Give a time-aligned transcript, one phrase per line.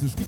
[0.00, 0.26] dieses Spiel.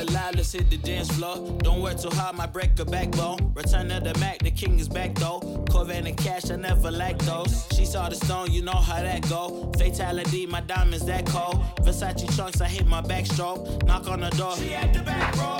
[0.00, 1.36] alive, let's hit the dance floor.
[1.58, 3.52] Don't work too hard, might break a backbone.
[3.54, 5.40] Return to the Mac, the king is back though.
[5.70, 7.66] Corvette and cash, I never lack those.
[7.74, 9.72] She saw the stone, you know how that go.
[9.78, 11.62] Fatality, my diamonds that cold.
[11.82, 13.84] Versace trunks, I hit my backstroke.
[13.86, 15.58] Knock on the door, she at the back, bro.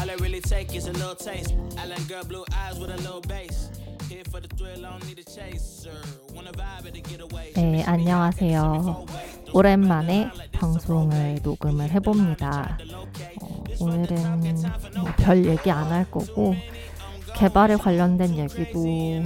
[0.00, 1.54] All I really take is a little taste.
[1.78, 3.70] Island girl, blue eyes with a little bass.
[4.08, 5.90] Here for the thrill, I don't need a chaser.
[6.34, 7.52] Wanna vibe at the getaway.
[7.54, 9.06] 네, 안녕하세요.
[9.52, 12.78] 오랜만에 방송을 녹음을 해봅니다.
[13.81, 14.39] 어, 오늘은
[14.97, 16.55] 뭐 별 얘기 안 할 거고
[17.35, 18.83] 개발에 관련된 얘기도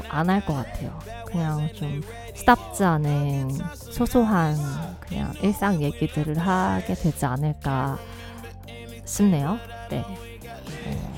[0.10, 1.00] 안 할 것 같아요.
[1.26, 2.02] 그냥 좀
[2.36, 4.56] 스탑지 않은 소소한
[5.00, 7.98] 그냥 일상 얘기들을 하게 되지 않을까
[9.06, 9.58] 싶네요.
[9.90, 10.00] 네.
[10.00, 11.14] 어,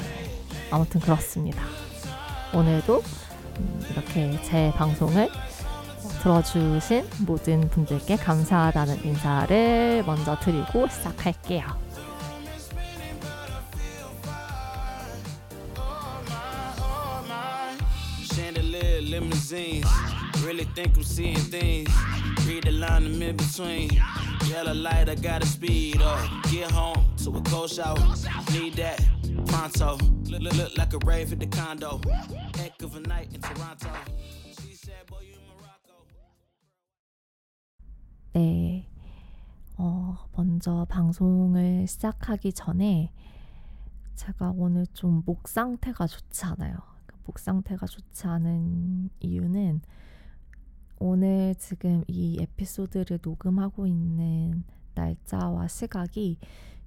[0.71, 1.61] 아무튼 그렇습니다.
[2.53, 3.03] 오늘도
[3.59, 5.29] 음, 이렇게 제 방송을
[6.21, 11.84] 들어주신 모든 분들께 감사하다는 인사를 먼저 드리고 시작할게요.
[20.43, 21.89] Really think I'm seeing things.
[22.47, 23.89] Read the line I'm in between.
[24.47, 26.19] Yellow light, I gotta speed up.
[26.51, 27.97] Get home to a cold shower.
[28.51, 29.01] Need that
[29.47, 29.97] pronto.
[30.29, 31.99] Look, look, look like a rave at the condo.
[32.55, 33.89] Heck of a night in Toronto.
[34.61, 36.05] She said, boy, you Morocco.
[38.33, 38.87] 네.
[39.77, 43.11] 어, 먼저 방송을 시작하기 전에
[44.15, 46.77] 제가 오늘 좀 목 상태가 좋지 않아요.
[47.25, 49.81] 그목 상태가 좋지 않은 이유는
[50.99, 54.63] 오늘 지금 이 에피소드를 녹음하고 있는
[54.93, 56.37] 날짜와 시각이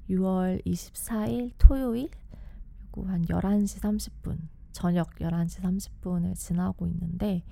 [0.09, 2.09] 6월 24일 토요일
[2.93, 4.38] 그리고 한 11시 30분,
[4.72, 7.43] 저녁 11시 30분을 지나고 있는데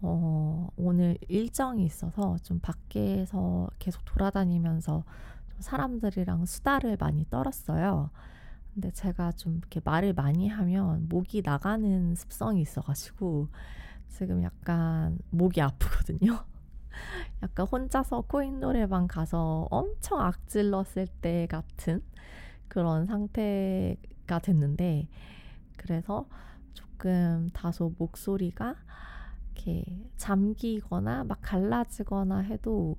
[0.00, 5.04] 어, 오늘 일정이 있어서 좀 밖에서 계속 돌아다니면서
[5.48, 8.10] 좀 사람들이랑 수다를 많이 떨었어요.
[8.78, 13.48] 근데 제가 좀 이렇게 말을 많이 하면 목이 나가는 습성이 있어가지고
[14.08, 16.44] 지금 약간 목이 아프거든요.
[17.42, 22.04] 약간 혼자서 코인 노래방 가서 엄청 악질렀을 때 같은
[22.68, 25.08] 그런 상태가 됐는데
[25.76, 26.28] 그래서
[26.72, 28.76] 조금 다소 목소리가
[29.56, 32.96] 이렇게 잠기거나 막 갈라지거나 해도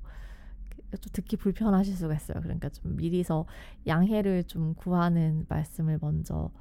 [0.98, 2.42] 좀 듣기 불편하실 수가 있어요.
[2.42, 3.46] 그러니까 좀 미리서
[3.88, 6.52] 양해를 좀 구하는 말씀을 먼저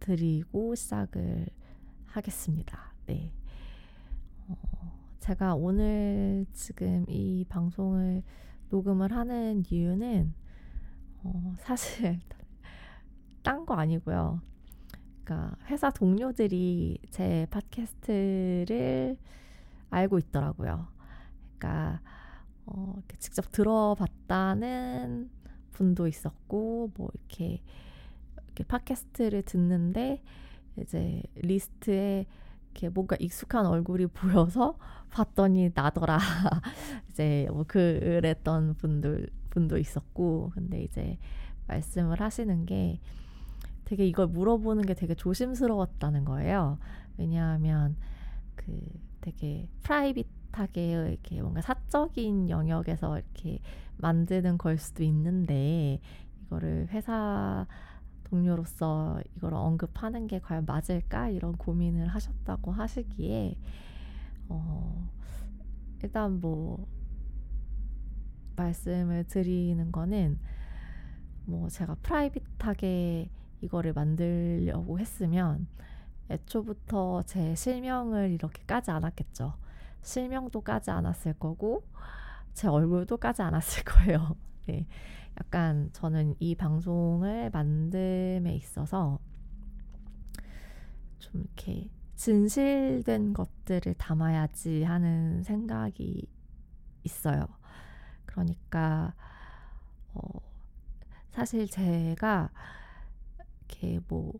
[0.00, 1.46] 드리고 시작을
[2.06, 2.94] 하겠습니다.
[3.06, 3.32] 네.
[4.48, 4.56] 어,
[5.20, 8.22] 제가 오늘 지금 이 방송을
[8.70, 10.34] 녹음을 하는 이유는
[11.22, 12.20] 어, 사실
[13.42, 14.40] 딴 거 아니고요.
[15.24, 19.16] 그러니까 회사 동료들이 제 팟캐스트를
[19.90, 20.86] 알고 있더라고요.
[21.56, 22.00] 그러니까
[22.66, 25.30] 어, 이렇게 직접 들어봤다는
[25.72, 27.62] 분도 있었고 뭐 이렇게
[28.46, 30.22] 이렇게 팟캐스트를 듣는데
[30.76, 32.26] 이제 리스트에
[32.72, 34.78] 이렇게 뭔가 익숙한 얼굴이 보여서
[35.10, 36.18] 봤더니 나더라
[37.10, 41.18] 이제 뭐 그랬던 분들 분도 있었고 근데 이제
[41.68, 43.00] 말씀을 하시는 게
[43.84, 46.78] 되게 이걸 물어보는 게 되게 조심스러웠다는 거예요.
[47.16, 47.96] 왜냐하면
[48.56, 48.80] 그
[49.20, 50.26] 되게 프라이빗
[50.58, 53.60] 하게 이렇게 뭔가 사적인 영역에서 이렇게
[53.98, 56.00] 만드는 걸 수도 있는데
[56.46, 57.66] 이거를 회사
[58.24, 63.56] 동료로서 이걸 언급하는 게 과연 맞을까 이런 고민을 하셨다고 하시기에
[64.48, 65.08] 어
[66.02, 66.86] 일단 뭐
[68.56, 70.38] 말씀을 드리는 거는
[71.46, 73.30] 뭐 제가 프라이빗하게
[73.60, 75.66] 이거를 만들려고 했으면
[76.30, 79.54] 애초부터 제 실명을 이렇게 까지 않았겠죠.
[80.04, 81.82] 실명도 까지 않았을 거고
[82.52, 84.36] 제 얼굴도 까지 않았을 거예요.
[84.66, 84.86] 네.
[85.40, 89.18] 약간 저는 이 방송을 만듦에 있어서
[91.18, 96.28] 좀 이렇게 진실된 것들을 담아야지 하는 생각이
[97.02, 97.46] 있어요.
[98.26, 99.14] 그러니까
[100.12, 100.20] 어,
[101.32, 102.50] 사실 제가
[103.68, 104.34] 이렇게 뭐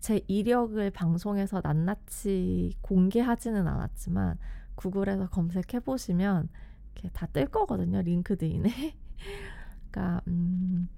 [0.00, 4.38] 제 이력을 방송에서 낱낱이 공개하지는 않았지만
[4.80, 6.48] 구글에서 검색해 보시면
[6.94, 8.02] 이렇게 다 뜰 거거든요.
[8.02, 8.70] 링크드인에.
[9.90, 10.88] 그러니까 음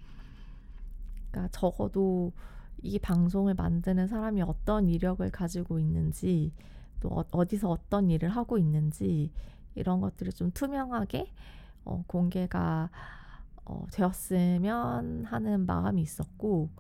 [1.31, 2.33] 그러니까 적어도
[2.83, 6.53] 이 방송을 만드는 사람이 어떤 이력을 가지고 있는지
[7.01, 9.33] 또 어, 어디서 어떤 일을 하고 있는지
[9.75, 11.33] 이런 것들을 좀 투명하게
[11.85, 12.91] 어, 공개가
[13.65, 16.71] 어, 되었으면 하는 마음이 있었고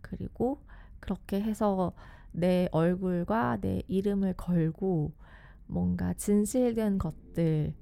[0.00, 0.60] 그리고
[1.00, 1.92] 그렇게 해서
[2.32, 5.12] 내 얼굴과 내 이름을 걸고
[5.74, 7.74] 뭔가 진실된 것들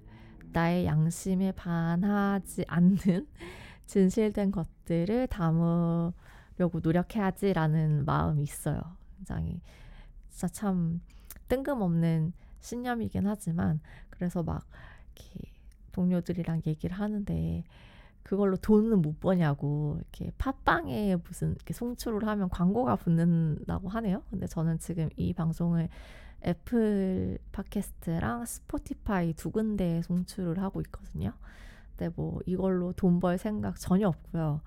[0.53, 2.97] 나의 양심에 반하지 않는
[3.87, 8.81] 진실된 것들을 담으려고 노력해야지라는 마음이 있어요.
[9.17, 9.61] 굉장히
[10.31, 11.03] 진짜 참
[11.49, 14.67] 뜬금없는 신념이긴 하지만 그래서 막
[15.15, 15.53] 이렇게
[15.93, 17.63] 동료들이랑 얘기를 하는데
[18.23, 24.23] 그걸로 돈은 못 버냐고 이렇게 팟빵에 무슨 이렇게 송출을 하면 광고가 붙는다고 하네요.
[24.31, 25.91] 근데 저는 지금 이 방송을
[26.45, 31.33] 애플 팟캐스트랑 스포티파이 두 군데에 송출을 하고 있거든요.
[31.97, 34.61] 근데 뭐 이걸로 돈 벌 생각 전혀 없고요.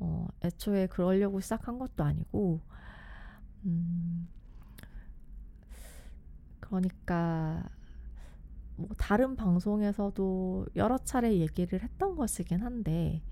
[0.00, 2.60] 어, 애초에 그러려고 시작한 것도 아니고,
[3.64, 4.28] 음,
[6.60, 7.64] 그러니까
[8.76, 13.22] 뭐 다른 방송에서도 여러 차례 얘기를 했던 것이긴 한데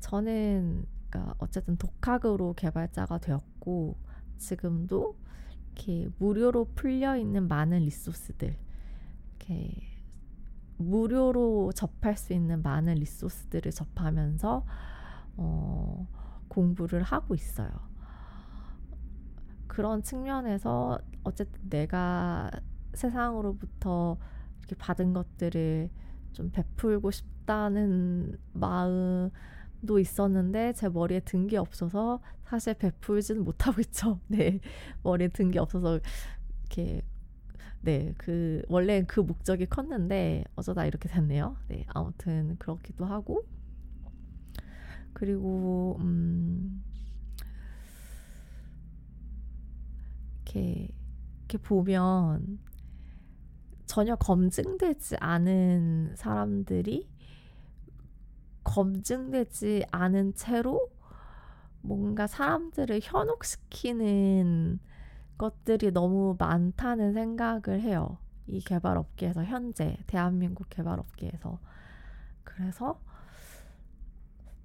[0.00, 3.96] 저는 그러니까 어쨌든 독학으로 개발자가 되었고
[4.38, 5.16] 지금도
[5.76, 8.56] 이렇게 무료로 풀려 있는 많은 리소스들
[9.28, 9.74] 이렇게
[10.78, 14.66] 무료로 접할 수 있는 많은 리소스들을 접하면서
[15.36, 16.08] 어,
[16.48, 17.70] 공부를 하고 있어요.
[19.66, 22.50] 그런 측면에서 어쨌든 내가
[22.94, 24.16] 세상으로부터
[24.60, 25.90] 이렇게 받은 것들을
[26.32, 29.30] 좀 베풀고 싶다는 마음
[29.86, 34.20] 도 있었는데 제 머리에 든 게 없어서 사실 베풀지는 못하고 있죠.
[34.28, 34.60] 네,
[35.02, 36.00] 머리에 든 게 없어서
[36.62, 37.02] 이렇게
[37.82, 41.56] 네, 그 원래 그 목적이 컸는데 어쩌다 이렇게 됐네요.
[41.68, 43.44] 네, 아무튼 그렇기도 하고
[45.12, 46.82] 그리고 음
[50.44, 50.88] 이렇게
[51.48, 52.58] 이렇게 보면
[53.86, 57.08] 전혀 검증되지 않은 사람들이
[58.66, 60.90] 검증되지 않은 채로
[61.82, 64.80] 뭔가 사람들을 현혹시키는
[65.38, 68.18] 것들이 너무 많다는 생각을 해요.
[68.48, 71.60] 이 개발 업계에서 현재 대한민국 개발 업계에서
[72.42, 73.00] 그래서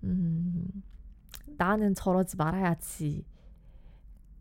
[0.03, 0.83] 음,
[1.57, 3.25] 나는 저러지 말아야지.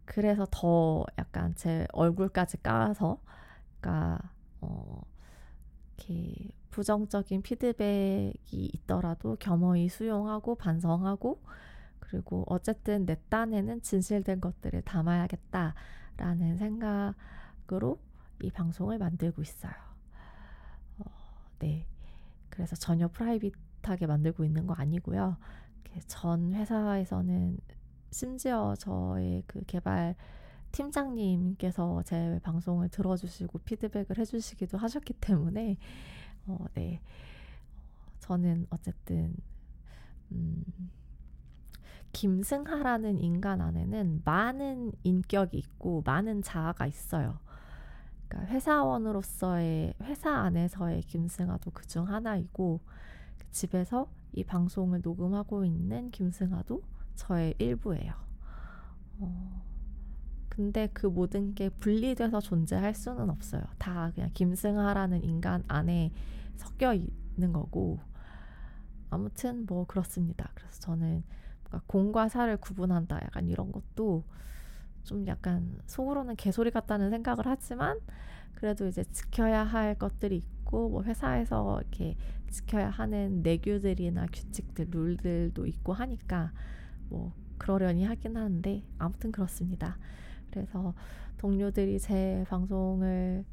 [0.07, 3.21] 그래서 더 약간 제 얼굴까지 까서
[3.81, 5.03] 그러니까 어,
[5.99, 11.43] 이렇게 부정적인 피드백이 있더라도 겸허히 수용하고 반성하고
[11.99, 17.99] 그리고 어쨌든 내 딴에는 진실된 것들을 담아야겠다라는 생각으로
[18.43, 19.73] 이 방송을 만들고 있어요.
[20.99, 21.05] 어,
[21.59, 21.87] 네.
[22.49, 25.37] 그래서 전혀 프라이빗하게 만들고 있는 거 아니고요.
[26.07, 27.59] 전 회사에서는
[28.11, 30.15] 심지어 저의 그 개발
[30.73, 35.79] 팀장님께서 제 방송을 들어주시고 피드백을 해주시기도 하셨기 때문에
[36.47, 37.01] 어, 네
[38.21, 39.35] 저는 어쨌든
[40.33, 40.65] 음,
[42.13, 47.39] 김승하라는 인간 안에는 많은 인격이 있고 많은 자아가 있어요.
[48.29, 52.81] 그러니까 회사원으로서의 회사 안에서의 김승하도 그 중 하나이고
[53.51, 56.83] 집에서 이 방송을 녹음하고 있는 김승하도
[57.17, 58.13] 저의 일부예요.
[59.19, 59.63] 어,
[60.61, 63.63] 근데 그 모든 게 분리돼서 존재할 수는 없어요.
[63.79, 66.13] 다 그냥 김승하라는 인간 안에
[66.57, 67.99] 섞여 있는 거고.
[69.09, 70.51] 아무튼 뭐 그렇습니다.
[70.55, 71.25] 그래서 저는
[71.87, 73.17] 공과 사를 구분한다.
[73.23, 74.25] 약간 이런 것도
[75.03, 77.99] 좀 약간 속으로는 개소리 같다는 생각을 하지만
[78.53, 82.19] 그래도 이제 지켜야 할 것들이 있고 뭐 회사에서 이렇게
[82.51, 86.53] 지켜야 하는 내규들이나 규칙들, 룰들도 있고 하니까
[87.09, 89.97] 뭐 그러려니 하긴 하는데 아무튼 그렇습니다.
[90.51, 90.95] 그래서
[91.39, 93.45] 동료들이 제 방송을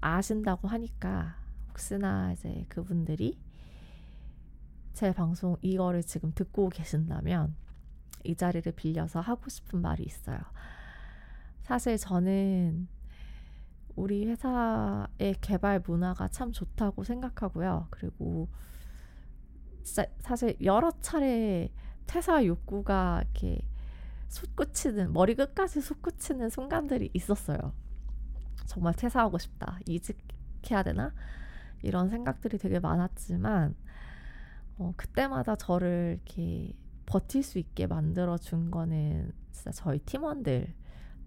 [0.00, 1.36] 아신다고 하니까
[1.68, 3.38] 혹시나 이제 그분들이
[4.92, 7.54] 제 방송 이거를 지금 듣고 계신다면
[8.24, 10.38] 이 자리를 빌려서 하고 싶은 말이 있어요.
[11.62, 12.88] 사실 저는
[13.94, 17.88] 우리 회사의 개발 문화가 참 좋다고 생각하고요.
[17.90, 18.48] 그리고
[19.82, 21.72] 사실 여러 차례
[22.06, 23.60] 퇴사 욕구가 이렇게
[24.28, 27.72] 솟구치는 머리 끝까지 솟구치는 순간들이 있었어요.
[28.66, 29.78] 정말 퇴사하고 싶다.
[29.86, 31.14] 이직해야 되나?
[31.82, 33.74] 이런 생각들이 되게 많았지만
[34.78, 36.74] 어, 그때마다 저를 이렇게
[37.06, 40.74] 버틸 수 있게 만들어 준 거는 진짜 저희 팀원들,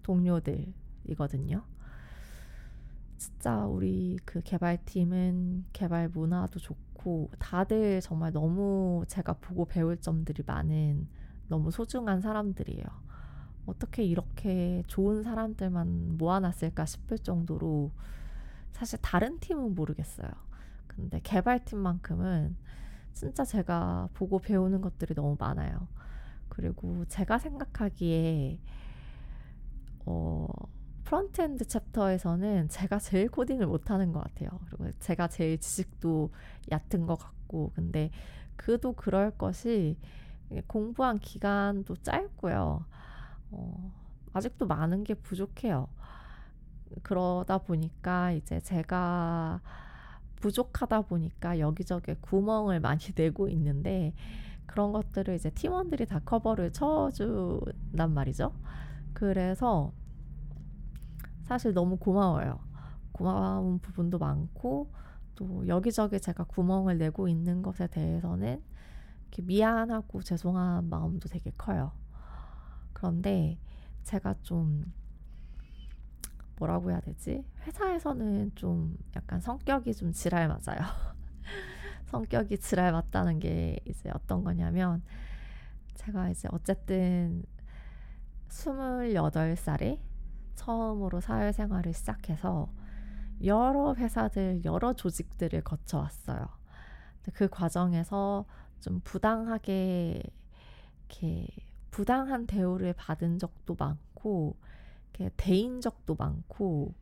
[0.02, 1.64] 동료들이거든요.
[3.16, 11.08] 진짜 우리 그 개발팀은 개발 문화도 좋고 다들 정말 너무 제가 보고 배울 점들이 많은
[11.50, 12.84] 너무 소중한 사람들이에요.
[13.66, 17.90] 어떻게 이렇게 좋은 사람들만 모아놨을까 싶을 정도로
[18.72, 20.30] 사실 다른 팀은 모르겠어요.
[20.86, 22.56] 근데 개발팀만큼은
[23.12, 25.88] 진짜 제가 보고 배우는 것들이 너무 많아요.
[26.48, 28.58] 그리고 제가 생각하기에
[30.06, 30.46] 어
[31.04, 34.50] frontend chapter에서는 제가 제일 코딩을 못하는 것 같아요.
[34.66, 36.30] 그리고 제가 제일 지식도
[36.70, 38.10] 얕은 것 같고, 근데
[38.54, 39.98] 그도 그럴 것이
[40.66, 42.84] 공부한 기간도 짧고요.
[43.52, 43.92] 어,
[44.32, 45.88] 아직도 많은 게 부족해요.
[47.02, 49.60] 그러다 보니까 이제 제가
[50.36, 54.14] 부족하다 보니까 여기저기 구멍을 많이 내고 있는데
[54.66, 58.52] 그런 것들을 이제 팀원들이 다 커버를 쳐준단 말이죠.
[59.12, 59.92] 그래서
[61.42, 62.60] 사실 너무 고마워요.
[63.12, 64.92] 고마운 부분도 많고
[65.34, 68.62] 또 여기저기 제가 구멍을 내고 있는 것에 대해서는
[69.38, 71.92] 미안하고 죄송한 마음도 되게 커요.
[72.92, 73.58] 그런데
[74.02, 74.92] 제가 좀
[76.56, 77.44] 뭐라고 해야 되지?
[77.62, 80.80] 회사에서는 좀 약간 성격이 좀 지랄 맞아요.
[82.06, 85.02] 성격이 지랄 맞다는 게 이제 어떤 거냐면
[85.94, 87.42] 제가 이제 어쨌든
[88.48, 90.00] 28살에
[90.54, 92.70] 처음으로 사회생활을 시작해서
[93.44, 96.46] 여러 회사들, 여러 조직들을 거쳐왔어요.
[97.32, 98.44] 그 과정에서
[98.80, 100.22] 좀 부당하게
[101.08, 101.48] 이렇게
[101.90, 104.56] 부당한 대우를 받은 적도 많고,
[105.14, 106.94] 이렇게 대인 적도 많고,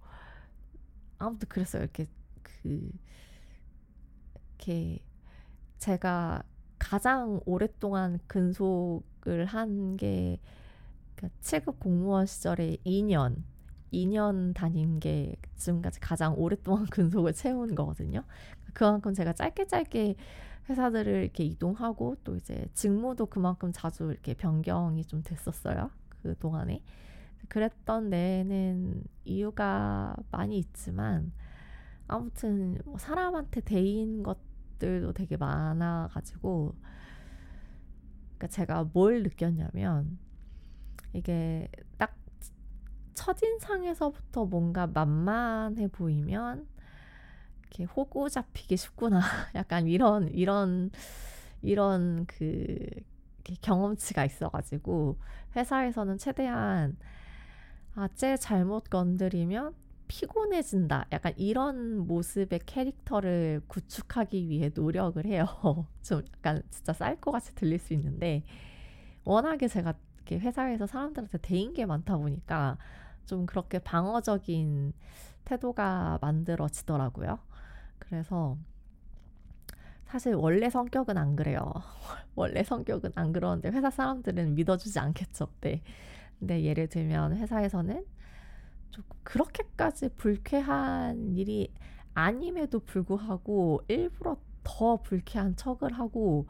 [1.19, 1.83] 아무튼 그랬어요.
[1.83, 2.07] 이렇게
[2.43, 2.91] 그
[4.59, 4.99] 이렇게
[5.79, 6.43] 제가
[6.79, 10.41] 가장 오랫동안 근속을 한 게
[11.17, 13.45] 그러니까 7급 공무원 시절에 2년
[13.93, 18.25] 2년 다닌 게 지금까지 가장 오랫동안 근속을 채운 거거든요.
[18.75, 20.17] 그만큼 제가 짧게 짧게
[20.69, 25.91] 회사들을 이렇게 이동하고 또 이제 직무도 그만큼 자주 이렇게 변경이 좀 됐었어요.
[26.23, 26.83] 그 동안에.
[27.49, 31.33] 그랬던 데에는 이유가 많이 있지만
[32.07, 36.75] 아무튼 뭐 사람한테 대인 것들도 되게 많아가지고
[38.39, 40.19] 그러니까 제가 뭘 느꼈냐면
[41.13, 42.15] 이게 딱
[43.15, 46.67] 첫인상에서부터 뭔가 만만해 보이면
[47.69, 49.21] 이렇게 호구 잡히기 쉽구나.
[49.55, 50.91] 약간 이런 이런
[51.63, 52.79] 이런 그
[53.63, 55.19] 경험치가 있어가지고
[55.57, 56.97] 회사에서는 최대한
[57.95, 59.75] 아쟤 잘못 건드리면
[60.09, 61.07] 피곤해진다.
[61.13, 65.47] 약간 이런 모습의 캐릭터를 구축하기 위해 노력을 해요.
[66.03, 68.43] 좀 약간 진짜 쌀것 같이 들릴 수 있는데
[69.25, 72.79] 워낙에 제가 이렇게 회사에서 사람들한테 대인 게 많다 보니까
[73.27, 74.95] 좀 그렇게 방어적인
[75.45, 77.39] 태도가 만들어지더라고요.
[78.09, 78.57] 그래서
[80.07, 81.61] 사실 원래 성격은 안 그래요.
[82.35, 85.49] 원래 성격은 안 그러는데 회사 사람들은 믿어주지 않겠죠.
[85.61, 85.83] 네.
[86.39, 88.05] 근데 예를 들면 회사에서는
[89.23, 91.73] 그렇게까지 불쾌한 일이
[92.15, 96.47] 아님에도 불구하고 일부러 더 불쾌한 척을 하고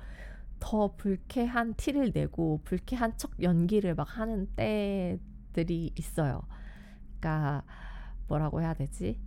[0.60, 6.42] 더 불쾌한 티를 내고 불쾌한 척 연기를 막 하는 때들이 있어요.
[7.18, 7.64] 그러니까
[8.28, 9.20] 뭐라고 해야 되지?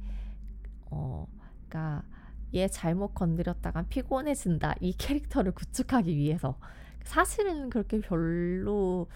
[0.90, 1.28] 어,
[1.68, 2.04] 그러니까
[2.54, 6.58] 얘 잘못 건드렸다간 피곤해진다 이 캐릭터를 구축하기 위해서
[7.04, 9.08] 사실은 그렇게 별로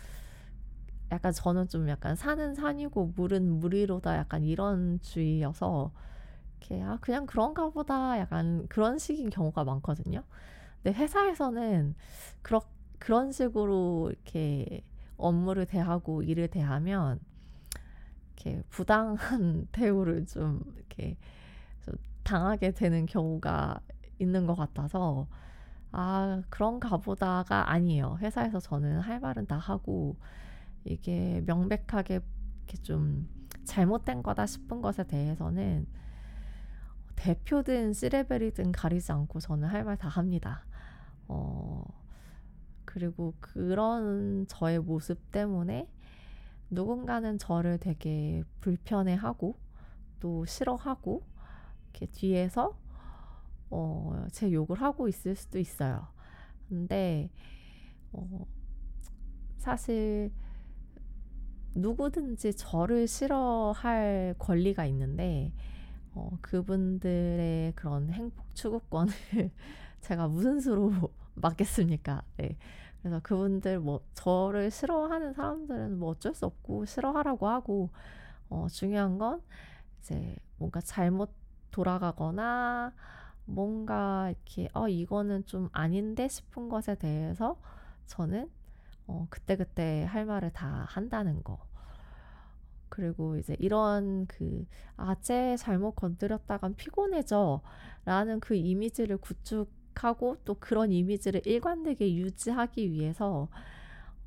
[1.12, 5.92] 약간 저는 좀 약간 산은 산이고 물은 물이로다 약간 이런 주의여서
[6.60, 10.24] 이렇게 아 그냥 그런가 보다 약간 그런 식인 경우가 많거든요.
[10.82, 11.96] 근데 회사에서는
[12.42, 12.62] 그런
[13.00, 14.84] 그런 식으로 이렇게
[15.18, 17.20] 업무를 대하고 일을 대하면
[18.36, 21.18] 이렇게 부당한 대우를 좀 이렇게 좀
[22.26, 23.80] 당하게 되는 경우가
[24.20, 25.28] 있는 것 같아서
[25.92, 28.18] 아 그런가 보다가 아니에요.
[28.22, 30.18] 회사에서 저는 할 말은 다 하고
[30.86, 32.16] 이게 명백하게
[32.66, 33.30] 이렇게 좀
[33.66, 35.88] 잘못된 거다 싶은 것에 대해서는
[37.16, 40.66] 대표든 시레벨이든 가리지 않고 저는 할 말 다 합니다.
[41.28, 41.84] 어,
[42.86, 45.90] 그리고 그런 저의 모습 때문에
[46.70, 49.58] 누군가는 저를 되게 불편해하고
[50.20, 51.24] 또 싫어하고
[51.96, 52.78] 이렇게 뒤에서
[53.70, 56.08] 어, 제 욕을 하고 있을 수도 있어요.
[56.68, 57.30] 근데
[58.12, 58.46] 어,
[59.58, 60.32] 사실
[61.74, 65.54] 누구든지 저를 싫어할 권리가 있는데
[66.14, 69.14] 어, 그분들의 그런 행복 추구권을
[70.02, 70.92] 제가 무슨 수로
[71.36, 72.24] 맞겠습니까?
[72.38, 72.58] 네.
[73.02, 77.90] 그래서 그분들 뭐 저를 싫어하는 사람들은 뭐 어쩔 수 없고 싫어하라고 하고
[78.50, 79.42] 어, 중요한 건
[80.00, 81.30] 이제 뭔가 잘못
[81.76, 82.94] 돌아가거나
[83.46, 87.60] 뭔가 이렇게 어 이거는 좀 아닌데 싶은 것에 대해서
[88.08, 88.50] 저는
[89.08, 91.60] 어 그때그때 할 말을 다 한다는 거.
[92.90, 94.66] 그리고 이제 이런 그,
[94.96, 97.62] 아, 쟤 잘못 건드렸다간 피곤해져.
[98.06, 103.50] 라는 그 이미지를 구축하고 또 그런 이미지를 일관되게 유지하기 위해서,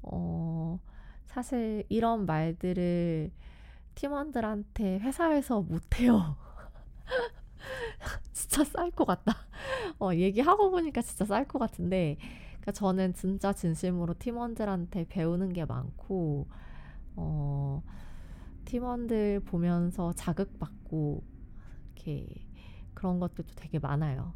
[0.02, 0.78] 어,
[1.26, 3.30] 사실 이런 말들을
[3.94, 6.36] 팀원들한테 회사에서 못해요.
[8.58, 9.36] 진짜 쌀 것 같다.
[10.00, 12.16] 어, 얘기하고 보니까 진짜 쌀 것 같은데,
[12.60, 16.48] 그러니까 저는 진짜 진심으로 팀원들한테 배우는 게 많고,
[17.16, 17.82] 어,
[18.64, 21.22] 팀원들 보면서 자극받고,
[21.94, 22.26] 이렇게
[22.94, 24.34] 그런 것들도 되게 많아요.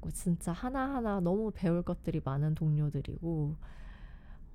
[0.00, 3.56] 그리고 진짜 하나하나 너무 배울 것들이 많은 동료들이고,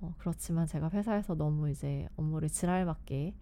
[0.02, 3.36] 어, 그렇지만 제가 회사에서 너무 이제 업무를 지랄맞게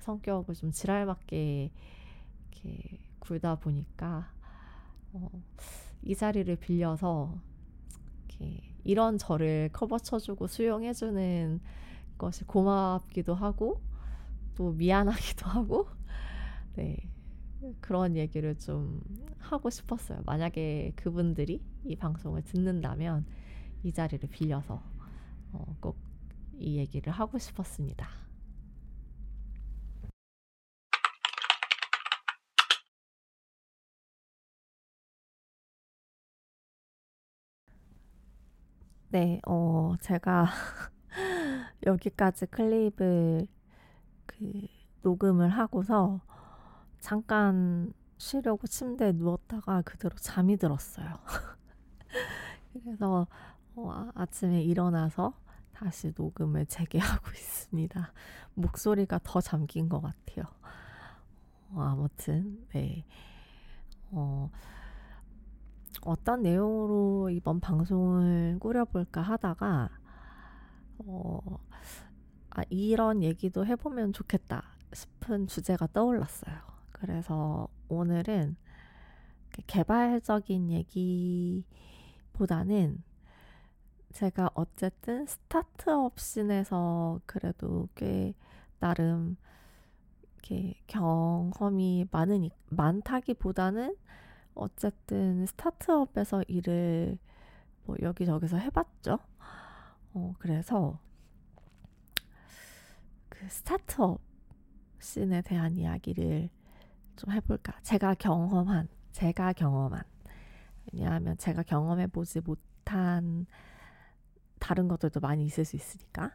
[0.00, 1.70] 성격을 좀 지랄맞게
[2.52, 4.33] 이렇게 굴다 보니까
[5.14, 5.30] 어,
[6.02, 7.34] 이 자리를 빌려서
[8.84, 11.60] 이런 저를 커버 쳐주고 수용해주는
[12.18, 13.80] 것이 고맙기도 하고
[14.54, 15.88] 또 미안하기도 하고
[16.76, 16.96] 네
[17.80, 19.00] 그런 얘기를 좀
[19.38, 20.20] 하고 싶었어요.
[20.26, 23.24] 만약에 그분들이 이 방송을 듣는다면
[23.82, 24.82] 이 자리를 빌려서
[25.52, 28.23] 어, 꼭이 얘기를 하고 싶었습니다.
[39.14, 40.48] 네, 어, 제가
[41.86, 43.46] 여기까지 클립을
[44.26, 44.66] 그
[45.02, 46.20] 녹음을 하고서
[46.98, 51.06] 잠깐 쉬려고 침대에 누웠다가 그대로 잠이 들었어요.
[52.72, 53.28] 그래서
[53.76, 55.32] 어, 아, 아침에 일어나서
[55.72, 58.12] 다시 녹음을 재개하고 있습니다.
[58.54, 60.46] 목소리가 더 잠긴 것 같아요.
[61.70, 63.04] 어, 아무튼, 네.
[64.10, 64.50] 어,
[66.02, 69.90] 어떤 내용으로 이번 방송을 꾸려볼까 하다가,
[70.98, 71.40] 어,
[72.50, 76.54] 아, 이런 얘기도 해보면 좋겠다 싶은 주제가 떠올랐어요.
[76.92, 78.56] 그래서 오늘은
[79.66, 80.70] 개발적인
[82.32, 83.02] 얘기보다는
[84.12, 88.34] 제가 어쨌든 스타트업 scene에서 그래도 꽤
[88.78, 89.36] 나름
[90.34, 93.96] 이렇게 경험이 많으니 많다기보다는
[94.54, 97.18] 어쨌든 스타트업에서 일을
[97.84, 99.18] 뭐 여기저기서 해봤죠.
[100.14, 100.98] 어, 그래서
[103.28, 104.20] 그 스타트업
[105.00, 106.48] 씬에 대한 이야기를
[107.16, 107.78] 좀 해볼까.
[107.82, 110.02] 제가 경험한, 제가 경험한.
[110.92, 113.46] 왜냐하면 제가 경험해보지 못한
[114.58, 116.34] 다른 것들도 많이 있을 수 있으니까.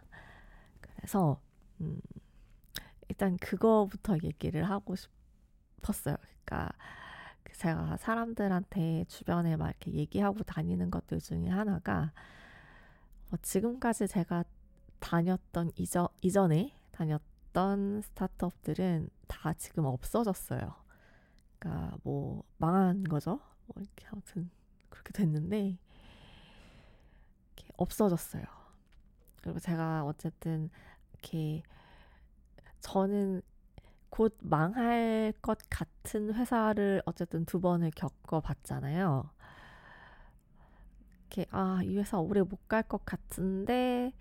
[0.82, 1.42] 그래서,
[1.82, 2.00] 음,
[3.08, 6.16] 일단 그거부터 얘기를 하고 싶었어요.
[6.46, 6.72] 그러니까,
[7.60, 12.14] 제가 사람들한테 주변에 막 이렇게 얘기하고 다니는 것들 중에 하나가
[13.32, 14.46] 어, 지금까지 제가
[15.00, 20.74] 다녔던 이전, 이전에 다녔던 스타트업들은 다 지금 없어졌어요.
[21.60, 23.42] 그러니까 뭐 망한 거죠.
[23.66, 24.50] 뭐 이렇게 아무튼
[24.90, 25.78] 그렇게 됐는데
[27.58, 28.46] 이렇게 없어졌어요.
[29.42, 30.70] 그리고 제가 어쨌든
[31.12, 31.64] 이렇게
[32.80, 33.42] 저는
[34.10, 39.30] 곧 망할 것 같은 회사를 어쨌든 두 번을 겪어봤잖아요.
[41.32, 44.14] 이렇게 아, 이 회사 오래 못 갈 것 같은데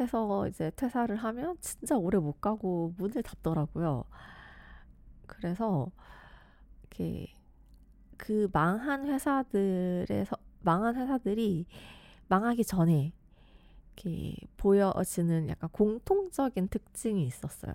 [0.00, 4.04] 해서 이제 퇴사를 하면 진짜 오래 못 가고 문을 닫더라고요.
[5.26, 5.90] 그래서
[6.82, 7.26] 이렇게
[8.16, 11.66] 그 망한 회사들에서 망한 회사들이
[12.28, 13.12] 망하기 전에
[13.96, 17.74] 이렇게 보여지는 약간 공통적인 특징이 있었어요.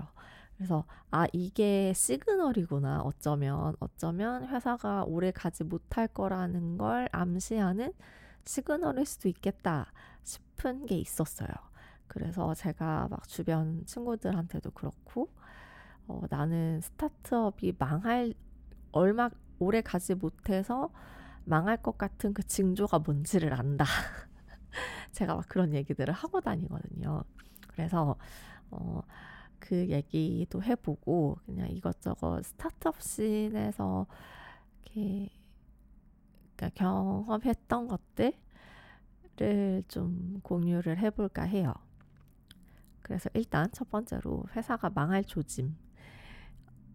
[0.58, 7.94] 그래서 아 이게 시그널이구나 어쩌면 어쩌면 회사가 오래 가지 못할 거라는 걸 암시하는
[8.46, 9.92] 시그널일 수도 있겠다
[10.24, 11.50] 싶은 게 있었어요.
[12.08, 15.30] 그래서 제가 막 주변 친구들한테도 그렇고
[16.08, 18.34] 어, 나는 스타트업이 망할
[18.92, 20.92] 얼마 오래 가지 못해서
[21.44, 23.86] 망할 것 같은 그 징조가 뭔지를 안다.
[25.12, 27.24] 제가 막 그런 얘기들을 하고 다니거든요.
[27.68, 28.16] 그래서
[28.72, 29.02] 어,
[29.66, 34.06] 그 얘기도 해보고 그냥 이것저것 스타트업 scene에서
[34.84, 35.30] 이렇게
[36.56, 41.74] 그러니까 경험했던 것들을 좀 공유를 해볼까 해요.
[43.02, 45.76] 그래서 일단 첫 번째로 회사가 망할 조짐.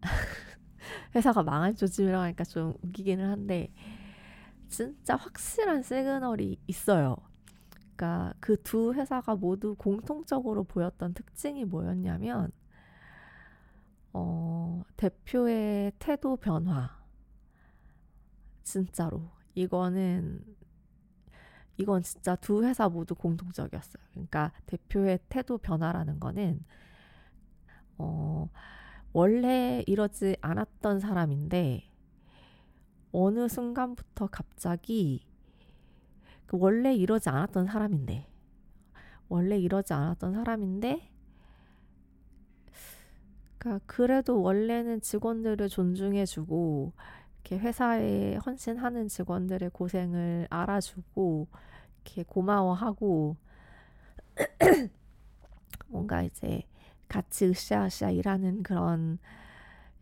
[1.14, 3.72] 회사가 망할 조짐이라고 하니까 좀 웃기기는 한데
[4.68, 7.16] 진짜 확실한 시그널이 있어요.
[7.96, 12.50] 그러니까 그 두 회사가 모두 공통적으로 보였던 특징이 뭐였냐면
[14.12, 14.20] 어
[14.80, 16.98] 어, 대표의 태도 변화.
[18.62, 19.30] 진짜로.
[19.54, 20.44] 이거는,
[21.76, 24.02] 이건 진짜 두 회사 모두 공통적이었어요.
[24.12, 26.62] 그러니까 대표의 태도 변화라는 거는,
[27.98, 28.48] 어,
[29.12, 31.84] 원래 이러지 않았던 사람인데,
[33.12, 35.24] 어느 순간부터 갑자기,
[36.46, 38.26] 그 원래 이러지 않았던 사람인데,
[39.28, 41.10] 원래 이러지 않았던 사람인데,
[43.60, 46.94] 그러니까 그래도 원래는 직원들을 존중해주고
[47.44, 51.48] 이렇게 회사에 헌신하는 직원들의 고생을 알아주고
[52.04, 53.36] 이렇게 고마워하고
[55.88, 56.62] 뭔가 이제
[57.08, 59.18] 같이 으쌰으쌰 일하는 그런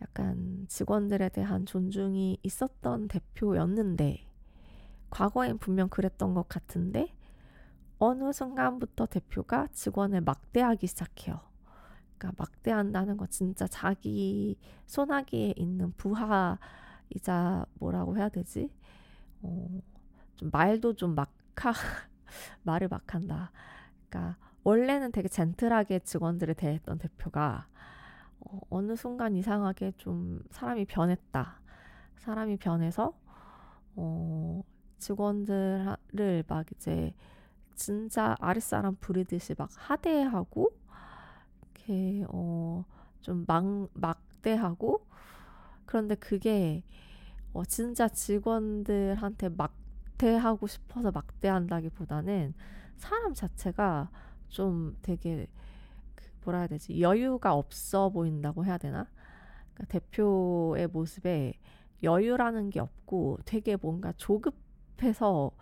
[0.03, 4.27] 약간 직원들에 대한 존중이 있었던 대표였는데
[5.11, 7.15] 과거엔 분명 그랬던 것 같은데
[7.99, 11.48] 어느 순간부터 대표가 직원을 막대하기 시작해요.
[12.19, 18.71] 그러니까 막대한다는 거 진짜 자기 소나기에 있는 부하이자 뭐라고 해야 되지?
[19.43, 19.81] 어,
[20.37, 21.73] 좀 말도 좀 막하
[22.63, 23.53] 말을 막한다.
[24.09, 27.69] 그러니까 원래는 되게 젠틀하게 직원들을 대했던 대표가
[28.41, 31.61] 어, 어느 순간 이상하게 좀 사람이 변했다.
[32.17, 33.15] 사람이 변해서
[33.95, 34.63] 어,
[34.99, 37.15] 직원들을 막 이제
[37.75, 40.71] 진짜 아랫사람 부르듯이 막 하대하고
[41.89, 42.85] 이렇게 어,
[43.23, 45.07] 좀 막, 막대하고
[45.87, 46.85] 그런데 그게
[47.53, 52.55] 어, 진짜 직원들한테 막대하고 싶어서 막대한다기보다는
[52.97, 54.11] 사람 자체가
[54.49, 55.47] 좀 되게
[56.15, 59.09] 그 뭐라 해야 되지 여유가 없어 보인다고 해야 되나?
[59.75, 61.55] 그러니까 대표의 모습에
[62.03, 65.53] 여유라는 게 없고 되게 뭔가 조급해서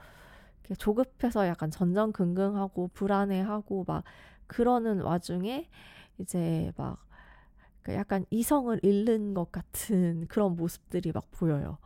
[0.79, 4.03] 조급해서 약간 전전긍긍하고 불안해하고 막
[4.47, 5.69] 그러는 와중에
[6.18, 11.79] 이제 막그 약간 이성을 잃는 것 같은 그런 모습들이 막 보여요.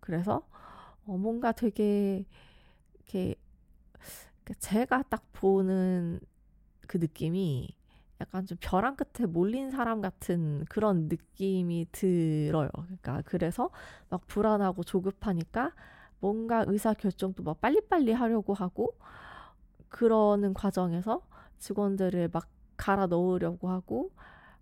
[0.00, 0.46] 그래서
[1.06, 2.26] 어 뭔가 되게
[2.94, 3.36] 이렇게
[4.60, 6.20] 제가 딱 보는
[6.86, 7.76] 그 느낌이
[8.20, 12.68] 약간 좀 벼랑 끝에 몰린 사람 같은 그런 느낌이 들어요.
[12.74, 13.70] 그러니까 그래서
[14.08, 15.72] 막 불안하고 조급하니까
[16.20, 18.96] 뭔가 의사 결정도 막 빨리빨리 하려고 하고
[19.88, 21.22] 그러는 과정에서
[21.58, 22.48] 직원들을 막
[22.78, 24.10] 갈아 넣으려고 하고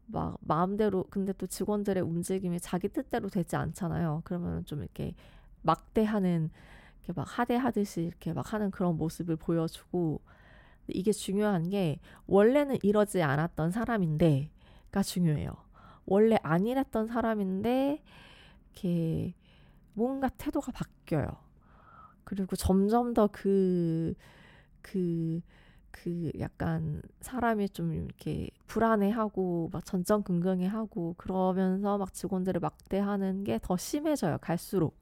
[0.06, 4.22] 막 마음대로 근데 또 직원들의 움직임이 자기 뜻대로 되지 않잖아요.
[4.24, 5.14] 그러면 좀 이렇게
[5.62, 6.50] 막대하는
[7.04, 10.20] 이렇게 막 하대하듯이 이렇게 막 하는 그런 모습을 보여주고
[10.88, 15.52] 이게 중요한 게 원래는 이러지 않았던 사람인데가 중요해요.
[16.06, 18.02] 원래 안 이랬던 사람인데
[18.72, 19.34] 이렇게
[19.94, 21.26] 뭔가 태도가 바뀌어요.
[22.24, 24.14] 그리고 점점 더 그,
[24.82, 25.40] 그,
[26.02, 34.38] 그 약간 사람이 좀 이렇게 불안해하고 막 전전긍긍해하고 그러면서 막 직원들을 막대하는 게 더 심해져요.
[34.40, 34.94] 갈수록.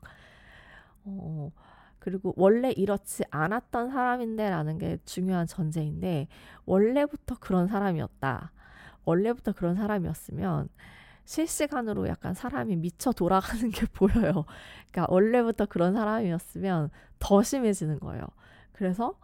[1.04, 1.50] 어,
[1.98, 6.28] 그리고 원래 이렇지 않았던 사람인데라는 게 중요한 전제인데
[6.66, 8.52] 원래부터 그런 사람이었다.
[9.04, 10.68] 원래부터 그런 사람이었으면
[11.24, 14.44] 실시간으로 약간 사람이 미쳐 돌아가는 게 보여요.
[14.92, 18.24] 그러니까 원래부터 그런 사람이었으면 더 심해지는 거예요.
[18.72, 19.14] 그래서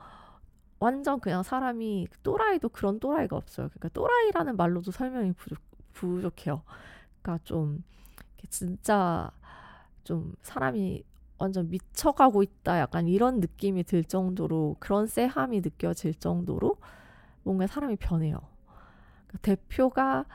[0.80, 3.68] 완전 그냥 사람이 또라이도 그런 또라이가 없어요.
[3.68, 5.60] 그러니까 또라이라는 말로도 설명이 부족,
[5.94, 6.62] 부족해요.
[7.22, 7.84] 그러니까 좀
[8.50, 9.30] 진짜
[10.04, 11.04] 좀 사람이
[11.38, 12.80] 완전 미쳐가고 있다.
[12.80, 16.76] 약간 이런 느낌이 들 정도로 그런 쎄함이 느껴질 정도로
[17.44, 18.38] 뭔가 사람이 변해요.
[19.26, 20.26] 그러니까 대표가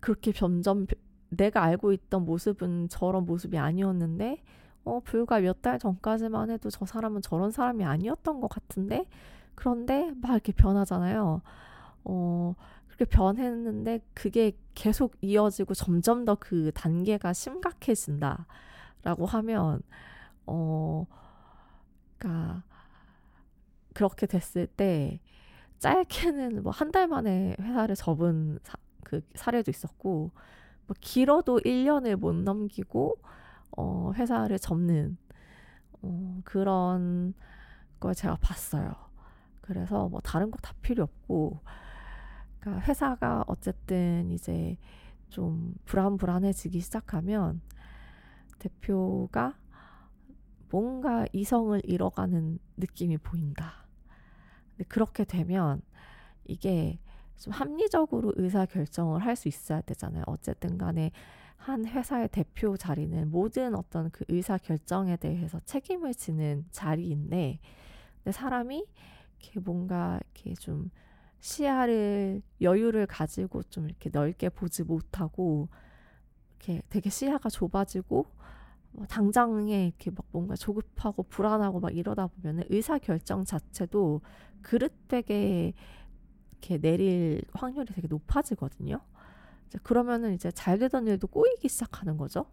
[0.00, 0.86] 그렇게 점점
[1.30, 4.42] 내가 알고 있던 모습은 저런 모습이 아니었는데
[4.84, 9.06] 어 불과 몇 달 전까지만 해도 저 사람은 저런 사람이 아니었던 것 같은데
[9.56, 11.42] 그런데 막 이렇게 변하잖아요.
[12.04, 12.54] 어,
[12.88, 18.46] 그렇게 변했는데 그게 계속 이어지고 점점 더 그 단계가 심각해진다
[19.04, 19.82] 라고 하면,
[20.46, 21.06] 어,
[22.18, 22.62] 그니까,
[23.94, 25.20] 그렇게 됐을 때,
[25.80, 30.32] 짧게는 뭐 한 달 만에 회사를 접은 사, 그 사례도 있었고,
[30.88, 33.16] 뭐 길어도 1년을 못 넘기고,
[33.76, 35.18] 어, 회사를 접는,
[36.02, 37.34] 어, 그런
[38.00, 38.94] 걸 제가 봤어요.
[39.66, 41.60] 그래서 뭐 다른 거 다 필요 없고
[42.60, 44.76] 그러니까 회사가 어쨌든 이제
[45.28, 47.60] 좀 불안불안해지기 시작하면
[48.58, 49.58] 대표가
[50.70, 53.86] 뭔가 이성을 잃어가는 느낌이 보인다.
[54.70, 55.82] 근데 그렇게 되면
[56.44, 56.98] 이게
[57.36, 60.24] 좀 합리적으로 의사 결정을 할 수 있어야 되잖아요.
[60.26, 61.10] 어쨌든 간에
[61.56, 67.58] 한 회사의 대표 자리는 모든 어떤 그 의사 결정에 대해서 책임을 지는 자리인데,
[68.16, 68.86] 근데 사람이
[69.40, 70.90] 이렇게 뭔가 이렇게 좀
[71.40, 75.68] 시야를 여유를 가지고 좀 이렇게 넓게 보지 못하고
[76.56, 78.26] 이렇게 되게 시야가 좁아지고
[78.92, 84.22] 뭐 당장에 이렇게 막 뭔가 조급하고 불안하고 막 이러다 보면은 의사 결정 자체도
[84.62, 85.74] 그릇되게
[86.52, 89.00] 이렇게 내릴 확률이 되게 높아지거든요.
[89.66, 92.46] 이제 그러면은 이제 잘 되던 일도 꼬이기 시작하는 거죠.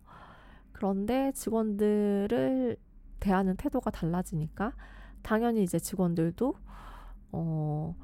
[0.74, 2.78] 그런데 직원들을
[3.20, 4.74] 대하는 태도가 달라지니까
[5.24, 6.56] 당연히 이제 직원들도
[7.34, 7.96] 어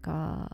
[0.00, 0.48] 그러니까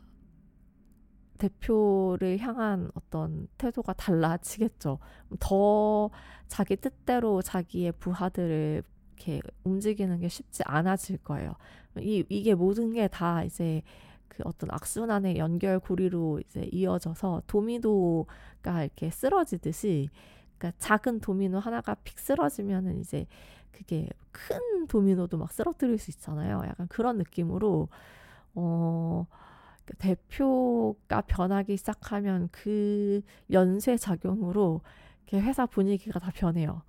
[1.38, 4.98] 대표를 향한 어떤 태도가 달라지겠죠.
[5.40, 6.10] 더
[6.48, 8.82] 자기 뜻대로 자기의 부하들을
[9.16, 11.54] 이렇게 움직이는 게 쉽지 않아질 거예요.
[12.00, 13.82] 이 이게 모든 게 다 이제
[14.28, 20.08] 그 어떤 악순환의 연결고리로 이제 이어져서 도미노가 이렇게 쓰러지듯이
[20.58, 23.26] 그러니까 작은 도미노 하나가 픽 쓰러지면은 이제
[23.74, 26.62] 그게 큰 도미노도 막 쓰러뜨릴 수 있잖아요.
[26.66, 27.88] 약간 그런 느낌으로
[28.54, 34.80] 어그 대표가 변하기 시작하면 그 연쇄 작용으로
[35.26, 36.82] 이렇게 회사 분위기가 다 변해요.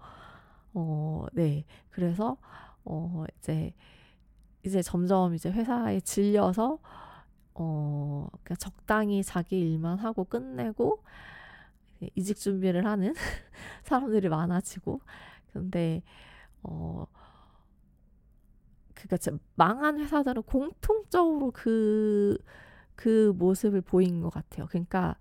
[0.73, 1.65] 어, 네.
[1.89, 2.37] 그래서
[2.83, 3.73] 어 이제
[4.63, 6.79] 이제 점점 이제 회사에 질려서
[7.55, 11.03] 어 그러니까 적당히 자기 일만 하고 끝내고
[12.15, 13.13] 이직 준비를 하는
[13.83, 15.01] 사람들이 많아지고
[15.53, 16.03] 근데
[16.69, 17.07] 어
[19.07, 19.17] 그니까
[19.55, 22.37] 망한 회사들은 공통적으로 그,
[22.95, 24.65] 그 모습을 보인 것 같아요.
[24.67, 25.15] 그러니까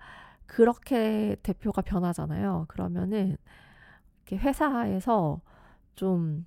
[0.46, 2.64] 그렇게 대표가 변하잖아요.
[2.68, 3.36] 그러면은
[4.22, 5.40] 이렇게 회사에서
[5.94, 6.46] 좀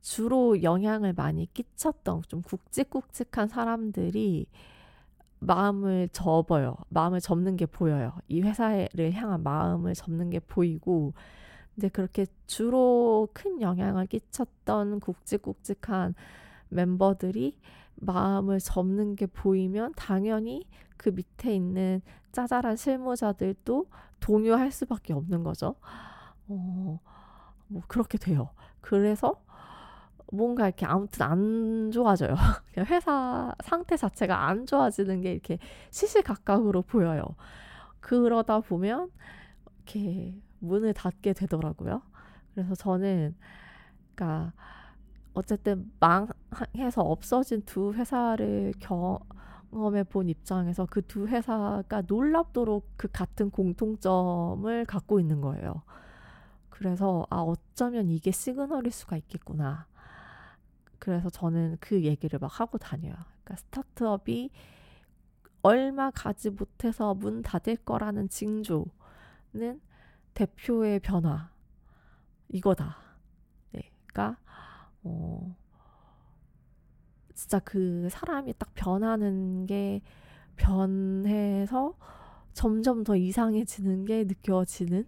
[0.00, 4.46] 주로 영향을 많이 끼쳤던 좀 굵직굵직한 사람들이
[5.40, 6.76] 마음을 접어요.
[6.88, 8.12] 마음을 접는 게 보여요.
[8.28, 11.14] 이 회사를 향한 마음을 접는 게 보이고,
[11.74, 16.14] 근데 그렇게 주로 큰 영향을 끼쳤던 굵직굵직한
[16.68, 17.58] 멤버들이
[17.96, 23.86] 마음을 접는 게 보이면 당연히 그 밑에 있는 짜잘한 실무자들도
[24.20, 25.76] 동요할 수밖에 없는 거죠.
[26.48, 27.00] 어,
[27.68, 28.50] 뭐 그렇게 돼요.
[28.80, 29.42] 그래서
[30.32, 32.34] 뭔가 이렇게 아무튼 안 좋아져요.
[32.72, 35.58] 그냥 회사 상태 자체가 안 좋아지는 게 이렇게
[35.90, 37.22] 시시각각으로 보여요.
[38.00, 39.10] 그러다 보면
[39.76, 42.02] 이렇게 문을 닫게 되더라고요.
[42.54, 43.34] 그래서 저는
[44.14, 44.52] 그러니까
[45.34, 54.84] 어쨌든 망해서 없어진 두 회사를 경험해 본 입장에서 그 두 회사가 놀랍도록 그 같은 공통점을
[54.86, 55.82] 갖고 있는 거예요.
[56.70, 59.86] 그래서 아 어쩌면 이게 시그널일 수가 있겠구나.
[60.98, 63.14] 그래서 저는 그 얘기를 막 하고 다녀요.
[63.44, 64.50] 그러니까 스타트업이
[65.62, 68.84] 얼마 가지 못해서 문 닫을 거라는 징조는
[70.34, 71.50] 대표의 변화
[72.48, 72.98] 이거다.
[73.72, 74.38] 네, 그러니까
[75.04, 75.56] 어
[77.34, 80.00] 진짜 그 사람이 딱 변하는 게
[80.56, 81.96] 변해서
[82.52, 85.06] 점점 더 이상해지는 게 느껴지는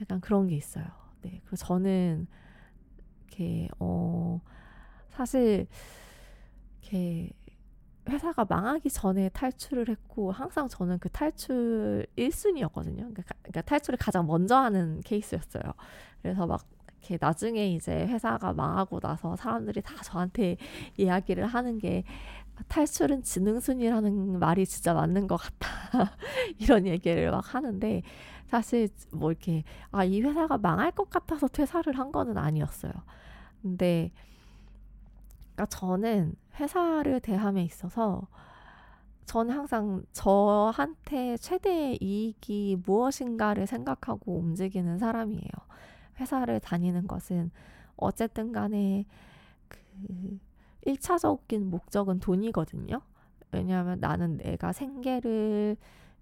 [0.00, 0.86] 약간 그런 게 있어요.
[1.22, 2.26] 네, 그래서 저는
[3.28, 4.40] 이렇게 어
[5.10, 5.66] 사실
[6.82, 7.30] 이렇게
[8.08, 12.96] 회사가 망하기 전에 탈출을 했고 항상 저는 그 탈출 1순위였거든요.
[12.96, 15.62] 그러니까, 그러니까 탈출을 가장 먼저 하는 케이스였어요.
[16.22, 16.62] 그래서 막
[17.00, 20.56] 이렇게 나중에 이제 회사가 망하고 나서 사람들이 다 저한테
[20.98, 22.04] 이야기를 하는 게
[22.68, 25.68] 탈출은 지능순이라는 말이 진짜 맞는 것 같다.
[26.58, 28.02] 이런 얘기를 막 하는데
[28.46, 32.92] 사실 뭐 이렇게 아 이 회사가 망할 것 같아서 퇴사를 한 거는 아니었어요.
[33.62, 34.12] 근데
[35.56, 38.28] 그러니까 저는 회사를 대함에 있어서
[39.24, 45.50] 저는 항상 저한테 최대의 이익이 무엇인가를 생각하고 움직이는 사람이에요.
[46.20, 47.50] 회사를 다니는 것은
[47.96, 49.06] 어쨌든 간에
[49.68, 50.38] 그
[50.86, 53.00] 1차적인 목적은 돈이거든요.
[53.50, 55.76] 왜냐하면 나는 내가 생계를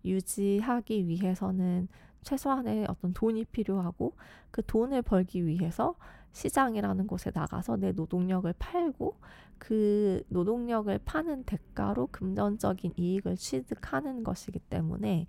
[0.05, 1.89] 유지하기 위해서는
[2.23, 4.15] 최소한의 어떤 돈이 필요하고
[4.51, 5.97] 그 돈을 벌기 위해서
[6.35, 9.17] 시장이라는 곳에 나가서 내 노동력을 팔고
[9.59, 15.27] 그 노동력을 파는 대가로 금전적인 이익을 취득하는 것이기 때문에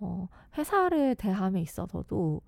[0.00, 2.42] 어, 회사를 대함에 있어서도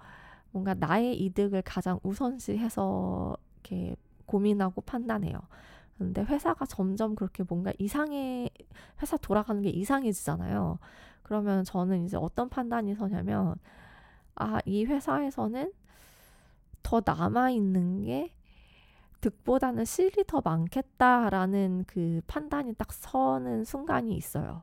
[0.53, 5.41] 뭔가 나의 이득을 가장 우선시해서 이렇게 고민하고 판단해요.
[5.97, 8.51] 근데 회사가 점점 그렇게 뭔가 이상해
[9.03, 10.79] 회사 돌아가는 게 이상해지잖아요.
[11.23, 13.55] 그러면 저는 이제 어떤 판단이 서냐면
[14.35, 15.73] 아, 이 회사에서는
[16.83, 18.35] 더 남아 있는 게
[19.21, 24.63] 득보다는 실이 더 많겠다라는 그 판단이 딱 서는 순간이 있어요.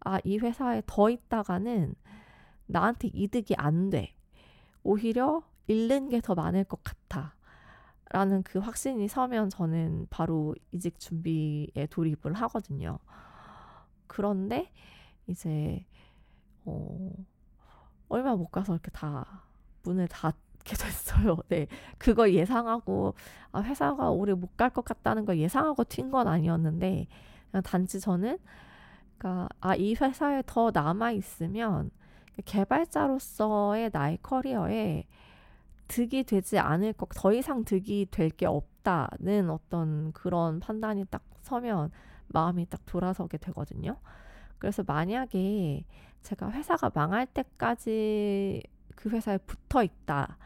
[0.00, 1.94] 아, 이 회사에 더 있다가는
[2.66, 4.14] 나한테 이득이 안 돼.
[4.82, 7.34] 오히려 잃는 게 더 많을 것 같아.
[8.10, 12.98] 라는 그 확신이 서면 저는 바로 이직 준비에 돌입을 하거든요.
[14.06, 14.72] 그런데
[15.26, 15.84] 이제,
[16.64, 17.10] 어,
[18.08, 19.44] 얼마 못 가서 이렇게 다
[19.84, 20.36] 문을 닫
[20.68, 21.38] 게 됐어요.
[21.50, 21.66] 네.
[21.98, 23.14] 그걸 예상하고,
[23.52, 27.06] 아, 회사가 오래 못 갈 것 같다는 걸 예상하고 튄 건 아니었는데,
[27.50, 28.38] 그냥 단지 저는,
[29.18, 31.90] 그니까, 아, 이 회사에 더 남아 있으면,
[32.46, 35.06] 개발자로서의 나의 커리어에
[35.88, 41.90] 득이 되지 않을 것, 더 이상 득이 될 게 없다는 어떤 그런 판단이 딱 서면
[42.28, 43.96] 마음이 딱 돌아서게 되거든요.
[44.58, 45.84] 그래서 만약에
[46.22, 48.62] 제가 회사가 망할 때까지
[48.96, 50.36] 그 회사에 붙어 있다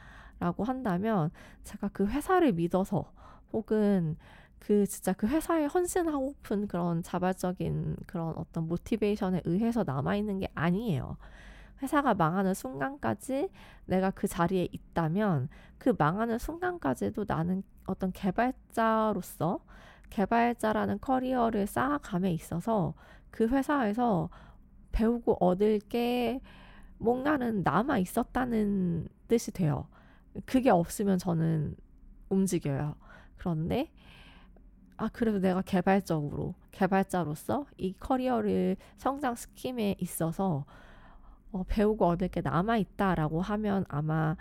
[0.42, 1.30] 라고 한다면
[1.62, 3.12] 제가 그 회사를 믿어서
[3.52, 4.16] 혹은
[4.58, 11.16] 그 진짜 그 회사에 헌신하고픈 그런 자발적인 그런 어떤 모티베이션에 의해서 남아있는 게 아니에요.
[11.80, 13.50] 회사가 망하는 순간까지
[13.86, 19.60] 내가 그 자리에 있다면 그 망하는 순간까지도 나는 어떤 개발자로서
[20.10, 22.94] 개발자라는 커리어를 쌓아감에 있어서
[23.30, 24.28] 그 회사에서
[24.90, 26.40] 배우고 얻을 게
[26.98, 29.86] 뭔가는 남아 있었다는 뜻이 돼요.
[30.46, 31.76] 그게 없으면 저는
[32.28, 32.94] 움직여요.
[33.36, 33.90] 그런데
[34.96, 40.64] 아 그래도 내가 개발적으로 개발자로서 이 커리어를 성장시킴에 있어서
[41.52, 44.36] 어, 배우고 얻을 게 남아 있다라고 하면 아마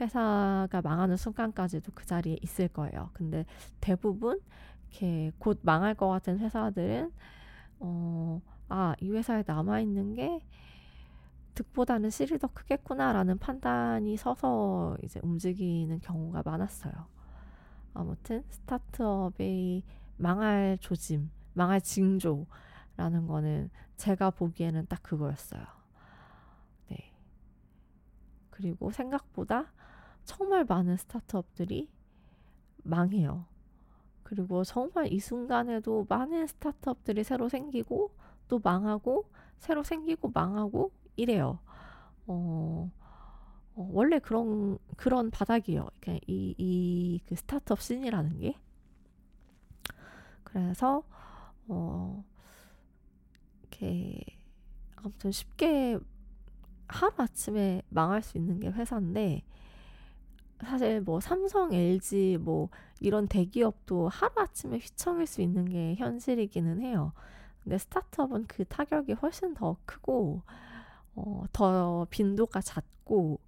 [0.00, 3.10] 회사가 망하는 순간까지도 그 자리에 있을 거예요.
[3.12, 3.46] 근데
[3.80, 4.40] 대부분
[4.90, 7.10] 이렇게 곧 망할 것 같은 회사들은
[7.80, 10.40] 어, 아, 이 회사에 남아 있는 게
[11.54, 16.92] 득보다는 실이 더 크겠구나라는 판단이 서서 이제 움직이는 경우가 많았어요.
[17.94, 19.82] 아무튼 스타트업의
[20.16, 25.82] 망할 조짐, 망할 징조라는 거는 제가 보기에는 딱 그거였어요.
[28.62, 29.72] 그리고 생각보다
[30.24, 31.90] 정말 많은 스타트업들이
[32.84, 33.46] 망해요.
[34.22, 38.14] 그리고 정말 이 순간에도 많은 스타트업들이 새로 생기고
[38.46, 41.58] 또 망하고 새로 생기고 망하고 이래요.
[42.26, 42.90] 어,
[43.74, 45.88] 어 원래 그런 그런 바닥이에요.
[46.26, 48.56] 이이 그 스타트업 씬이라는 게.
[50.44, 51.02] 그래서
[51.68, 52.24] 어
[53.60, 54.20] 이렇게
[54.96, 55.98] 아무튼 쉽게
[56.88, 59.42] 하루 아침에 망할 수 있는 게 회사인데
[60.62, 62.68] 사실 뭐 삼성, LG 뭐
[63.00, 67.12] 이런 대기업도 하루 아침에 휘청일 수 있는 게 현실이기는 해요.
[67.62, 70.42] 근데 스타트업은 그 타격이 훨씬 더 크고
[71.14, 73.40] 어, 더 빈도가 잦고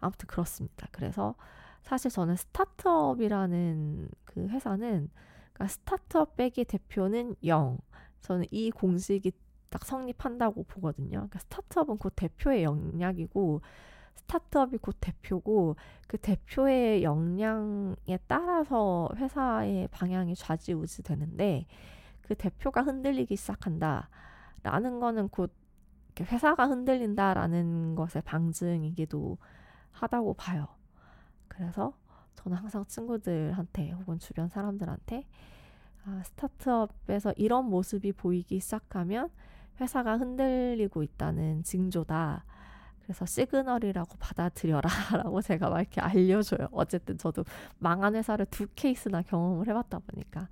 [0.00, 0.86] 아무튼 그렇습니다.
[0.92, 1.34] 그래서
[1.82, 5.10] 사실 저는 스타트업이라는 그 회사는
[5.52, 7.78] 그러니까 스타트업 빼기 대표는 0.
[8.20, 9.32] 저는 이 공식이
[9.70, 11.10] 딱 성립한다고 보거든요.
[11.10, 13.60] 그러니까 스타트업은 곧 대표의 역량이고
[14.16, 15.76] 스타트업이 곧 대표고
[16.08, 21.66] 그 대표의 역량에 따라서 회사의 방향이 좌지우지 되는데
[22.22, 24.08] 그 대표가 흔들리기 시작한다
[24.62, 25.52] 라는 거는 곧
[26.24, 29.38] 회사가 흔들린다라는 것의 방증이기도
[29.92, 30.68] 하다고 봐요.
[31.48, 31.94] 그래서
[32.36, 35.26] 저는 항상 친구들한테 혹은 주변 사람들한테
[36.04, 39.30] 아, 스타트업에서 이런 모습이 보이기 시작하면
[39.80, 42.44] 회사가 흔들리고 있다는 징조다.
[43.02, 46.68] 그래서 시그널이라고 받아들여라 라고 제가 막 이렇게 알려줘요.
[46.72, 47.44] 어쨌든 저도
[47.78, 50.48] 망한 회사를 두 케이스나 경험을 해봤다 보니까.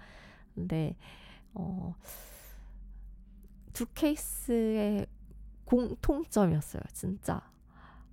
[0.55, 0.97] 근데,
[1.53, 1.95] 어,
[3.73, 5.07] 두 케이스의
[5.65, 6.83] 공통점이었어요.
[6.93, 7.41] 진짜.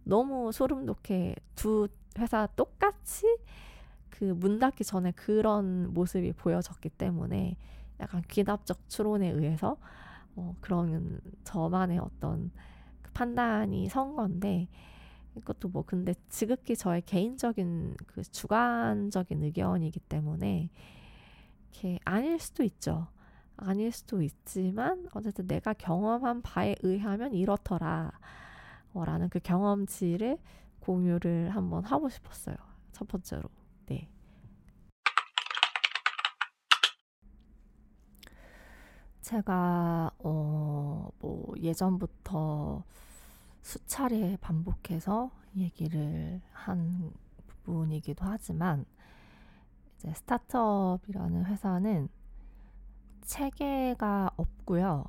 [0.04, 1.88] 너무 소름 돋게 두
[2.18, 3.26] 회사 똑같이
[4.10, 7.58] 그 문 닫기 전에 그런 모습이 보여졌기 때문에
[8.00, 9.78] 약간 귀납적 추론에 의해서
[10.36, 12.52] 어, 그런 저만의 어떤
[13.02, 14.68] 그 판단이 선 건데
[15.36, 20.70] 이것도 뭐 근데 지극히 저의 개인적인 그 주관적인 의견이기 때문에
[21.72, 23.08] 이렇게 아닐 수도 있죠.
[23.62, 28.12] 아닐 수도 있지만 어쨌든 내가 경험한 바에 의하면 이렇더라.
[28.94, 30.38] 어, 라는 그 경험치를
[30.82, 32.56] 공유를 한번 하고 싶었어요.
[32.92, 33.44] 첫 번째로.
[33.88, 34.10] 네.
[39.22, 40.82] 제가 어
[41.20, 42.84] 뭐 예전부터
[43.62, 47.12] 수차례 반복해서 얘기를 한
[47.48, 48.86] 부분이기도 하지만
[49.98, 52.10] 이제 스타트업이라는 회사는
[53.22, 55.06] 체계가 없고요.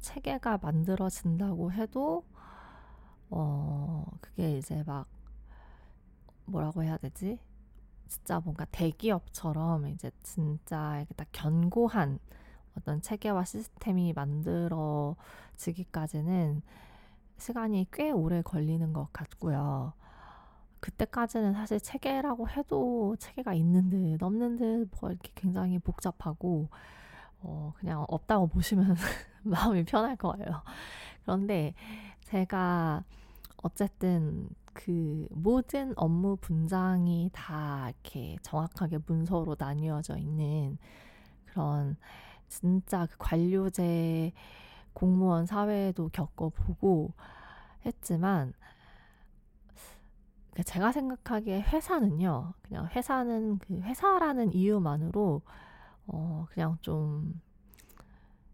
[0.00, 2.24] 체계가 만들어진다고 해도
[3.30, 5.06] 어 그게 이제 막
[6.44, 7.38] 뭐라고 해야 되지?
[8.08, 12.18] 진짜 뭔가 대기업처럼 이제 진짜 이렇게 딱 견고한
[12.76, 16.62] 어떤 체계와 시스템이 만들어지기까지는
[17.38, 19.94] 시간이 꽤 오래 걸리는 것 같고요.
[20.80, 26.68] 그때까지는 사실 체계라고 해도 체계가 있는 듯 없는 듯뭐 이렇게 굉장히 복잡하고
[27.42, 28.96] 어 그냥 없다고 보시면
[29.42, 30.62] 마음이 편할 거예요.
[31.22, 31.74] 그런데
[32.24, 33.04] 제가
[33.58, 40.78] 어쨌든 그 모든 업무 분장이 다 이렇게 정확하게 문서로 나뉘어져 있는
[41.46, 41.96] 그런
[42.48, 44.32] 진짜 그 관료제
[44.92, 47.12] 공무원 사회도 겪어보고
[47.84, 48.54] 했지만
[50.52, 55.40] 그러니까 제가 생각하기에 회사는요, 그냥 회사는 그 회사라는 이유만으로
[56.06, 57.40] 어 그냥 좀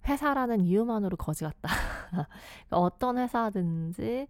[0.07, 1.69] 회사라는 이유만으로 거지 같다.
[2.71, 4.29] 어떤 회사든지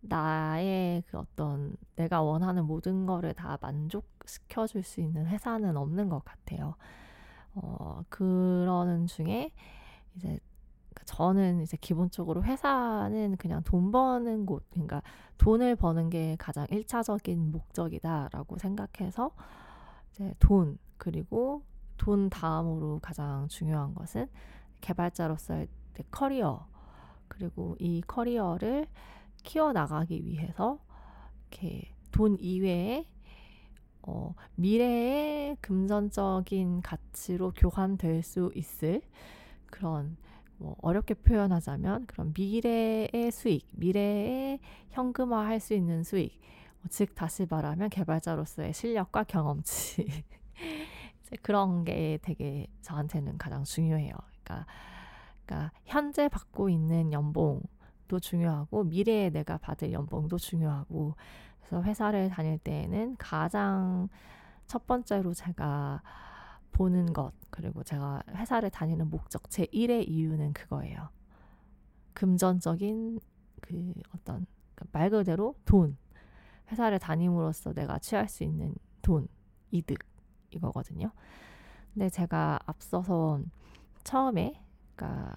[0.00, 6.24] 나의 그 어떤 내가 원하는 모든 거를 다 만족시켜 줄 수 있는 회사는 없는 것
[6.24, 6.74] 같아요.
[7.54, 9.52] 어, 그러는 중에
[10.16, 10.38] 이제
[11.06, 15.02] 저는 이제 기본적으로 회사는 그냥 돈 버는 곳, 그러니까
[15.38, 19.30] 돈을 버는 게 가장 일차적인 목적이다라고 생각해서
[20.12, 21.62] 이제 돈, 그리고
[21.96, 24.28] 돈 다음으로 가장 중요한 것은
[24.80, 25.68] 개발자로서의
[26.10, 26.66] 커리어,
[27.28, 28.86] 그리고 이 커리어를
[29.42, 30.78] 키워 나가기 위해서
[31.50, 33.06] 이렇게 돈 이외에
[34.02, 39.02] 어, 미래의 금전적인 가치로 교환될 수 있을
[39.66, 40.16] 그런
[40.58, 46.40] 뭐 어렵게 표현하자면 그런 미래의 수익, 미래의 현금화할 수 있는 수익,
[46.88, 50.06] 즉 다시 말하면 개발자로서의 실력과 경험치
[51.42, 54.14] 그런 게 되게 저한테는 가장 중요해요.
[54.44, 54.66] 그러니까,
[55.44, 61.14] 그러니까 현재 받고 있는 연봉도 중요하고 미래에 내가 받을 연봉도 중요하고
[61.58, 64.08] 그래서 회사를 다닐 때에는 가장
[64.66, 66.02] 첫 번째로 제가
[66.72, 71.08] 보는 것, 그리고 제가 회사를 다니는 목적, 제 1의 이유는 그거예요.
[72.12, 73.18] 금전적인
[73.62, 75.96] 그 어떤 그말 그대로 돈.
[76.70, 79.28] 회사를 다님으로써 내가 취할 수 있는 돈,
[79.70, 79.98] 이득,
[80.56, 81.10] 이거거든요.
[81.94, 83.40] 근데 제가 앞서서
[84.04, 84.60] 처음에,
[84.94, 85.34] 그러니까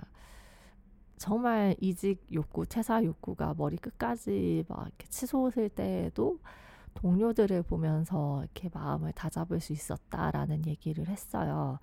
[1.18, 6.40] 정말 이직 욕구, 퇴사 욕구가 머리 끝까지 막 이렇게 치솟을 때에도
[6.94, 11.80] 동료들을 보면서 이렇게 마음을 다잡을 수 있었다라는 얘기를 했어요.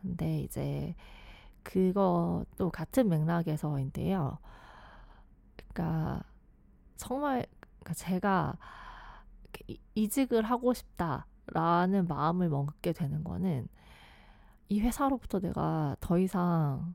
[0.00, 0.94] 근데 이제
[1.62, 4.38] 그것도 같은 맥락에서인데요.
[5.56, 6.22] 그러니까
[6.96, 7.46] 정말
[7.80, 8.58] 그러니까 제가
[9.94, 13.68] 이직을 하고 싶다 라는 마음을 먹게 되는 거는
[14.68, 16.94] 이 회사로부터 내가 더 이상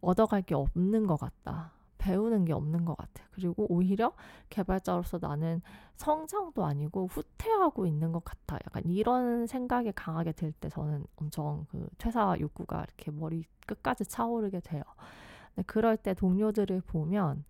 [0.00, 1.72] 얻어갈 게 없는 것 같다.
[1.98, 3.24] 배우는 게 없는 것 같아.
[3.30, 4.12] 그리고 오히려
[4.50, 5.62] 개발자로서 나는
[5.94, 8.56] 성장도 아니고 후퇴하고 있는 것 같아.
[8.66, 14.60] 약간 이런 생각이 강하게 들 때 저는 엄청 그 퇴사 욕구가 이렇게 머리 끝까지 차오르게
[14.60, 14.82] 돼요.
[15.54, 17.44] 근데 그럴 때 동료들을 보면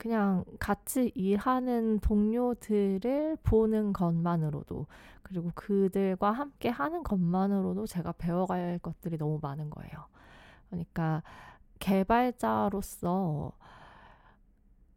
[0.00, 4.86] 그냥 같이 일하는 동료들을 보는 것만으로도
[5.22, 10.06] 그리고 그들과 함께 하는 것만으로도 제가 배워갈 것들이 너무 많은 거예요.
[10.70, 11.22] 그러니까
[11.80, 13.52] 개발자로서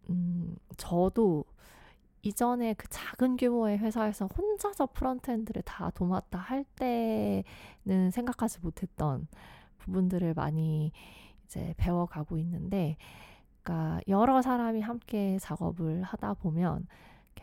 [0.09, 1.43] 음, 저도
[2.21, 9.27] 이전에 그 작은 규모의 회사에서 혼자서 frontend를 다 도맡아 할 때는 생각하지 못했던
[9.79, 10.93] 부분들을 많이
[11.43, 12.95] 이제 배워가고 있는데,
[13.63, 16.85] 그러니까 여러 사람이 함께 작업을 하다 보면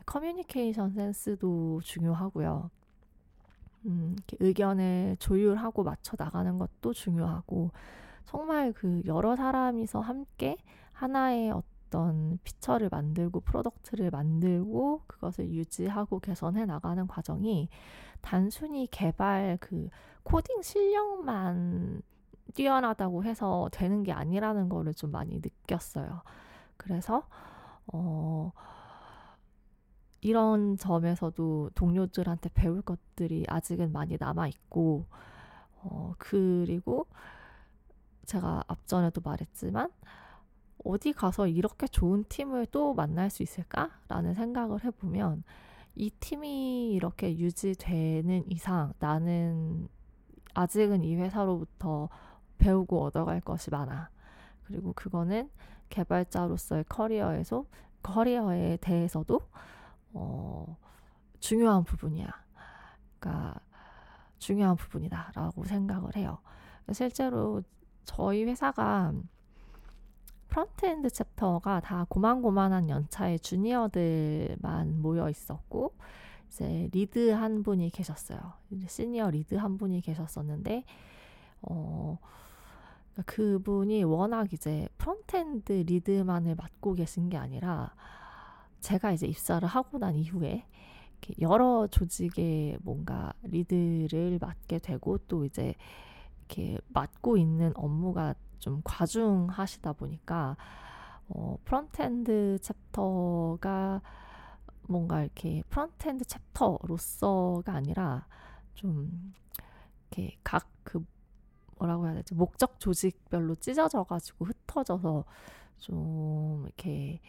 [0.07, 2.71] 커뮤니케이션 센스도 중요하고요.
[3.87, 7.71] 음, 의견을 조율하고 맞춰 나가는 것도 중요하고,
[8.25, 10.57] 정말 그 여러 사람이서 함께
[10.93, 17.69] 하나의 어떤 feature를 만들고 product를 만들고 그것을 유지하고 개선해 나가는 과정이
[18.21, 19.89] 단순히 개발 그
[20.23, 22.03] 코딩 실력만
[22.51, 26.23] 뛰어나다고 해서 되는 게 아니라는 거를 좀 많이 느꼈어요.
[26.77, 27.27] 그래서
[27.93, 28.53] 어
[30.21, 35.07] 이런 점에서도 동료들한테 배울 것들이 아직은 많이 남아 있고
[35.83, 37.07] 어 그리고
[38.27, 39.91] 제가 앞전에도 말했지만
[40.85, 45.43] 어디 가서 이렇게 좋은 팀을 또 만날 수 있을까라는 생각을 해보면
[45.95, 49.89] 이 팀이 이렇게 유지되는 이상 나는
[50.55, 52.09] 아직은 이 회사로부터
[52.61, 54.11] 배우고 얻어갈 것이 많아.
[54.65, 55.51] 그리고 그거는
[55.89, 57.65] 개발자로서의 커리어에서
[58.03, 59.41] 커리어에 대해서도
[60.13, 60.77] 어,
[61.41, 62.29] 중요한 부분이야.
[63.19, 63.61] 그러니까
[64.39, 66.39] 중요한 부분이다라고 생각을 해요.
[66.93, 67.63] 실제로
[68.05, 69.13] 저희 회사가
[70.49, 75.95] frontend chapter가 다 고만고만한 연차의 주니어들만 모여 있었고
[76.49, 78.39] 이제 리드 한 분이 계셨어요.
[78.89, 80.85] 시니어 리드 한 분이 계셨었는데
[81.63, 82.19] 어
[83.27, 87.95] 그분이 워낙 이제 frontend 리드만을 맡고 계신 게 아니라
[88.81, 90.65] 제가 이제 입사를 하고 난 이후에
[91.41, 95.75] 여러 조직의 뭔가 리드를 맡게 되고 또 이제
[96.39, 100.57] 이렇게 맡고 있는 업무가 좀 과중하시다 보니까
[101.29, 104.03] 어, frontend chapter가
[104.89, 108.27] 뭔가 이렇게 frontend chapter로서가 아니라
[108.75, 109.35] 좀
[110.11, 111.05] 이렇게 각그
[111.81, 112.35] 뭐라고 해야 되지?
[112.35, 115.25] 목적 조직별로 찢어져 가지고 흩어져서
[115.79, 117.21] 좀 이렇게,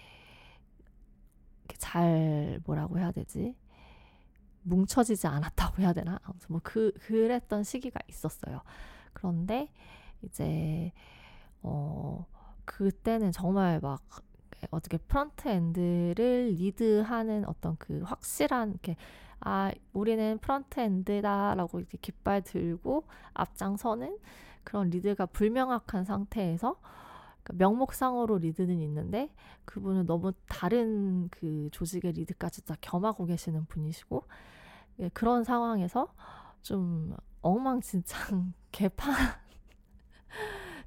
[1.59, 3.55] 이렇게 잘 뭐라고 해야 되지?
[4.63, 6.19] 뭉쳐지지 않았다고 해야 되나?
[6.23, 8.61] 아무튼 뭐 그 그랬던 시기가 있었어요.
[9.13, 9.71] 그런데
[10.23, 10.91] 이제
[11.63, 12.25] 어
[12.65, 14.01] 그때는 정말 막
[14.71, 18.95] 어떻게 frontend를 리드하는 어떤 그 확실한 이렇게
[19.41, 24.17] 아 우리는 frontend다라고 이렇게 깃발 들고 앞장서는
[24.63, 26.79] 그런 리드가 불명확한 상태에서
[27.43, 29.33] 그러니까 명목상으로 리드는 있는데
[29.65, 34.23] 그분은 너무 다른 그 조직의 리드까지 다 겸하고 계시는 분이시고
[34.99, 36.13] 예, 그런 상황에서
[36.61, 39.13] 좀 엉망진창 개판.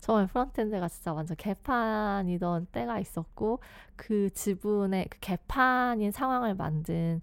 [0.01, 3.61] 정말 frontend가 진짜 완전 개판이던 때가 있었고
[3.97, 7.23] 그 지분의 그 개판인 상황을 만든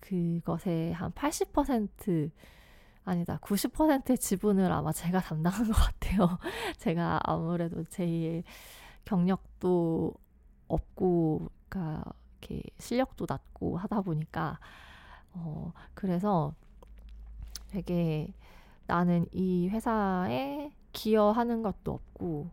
[0.00, 2.30] 그것의 한 80%
[3.04, 6.38] 아니다 90%의 지분을 아마 제가 담당한 것 같아요.
[6.78, 8.42] 제가 아무래도 제
[9.04, 10.12] 경력도
[10.68, 12.04] 없고 그러니까
[12.40, 14.58] 이렇게 실력도 낮고 하다 보니까
[15.32, 16.54] 어 그래서
[17.68, 18.34] 되게
[18.86, 22.50] 나는 이 회사에 기여하는 것도 없고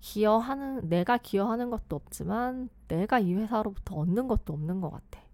[0.00, 5.27] 기여하는 내가 기여하는 것도 없지만 내가 이 회사로부터 얻는 것도 없는 것 같아.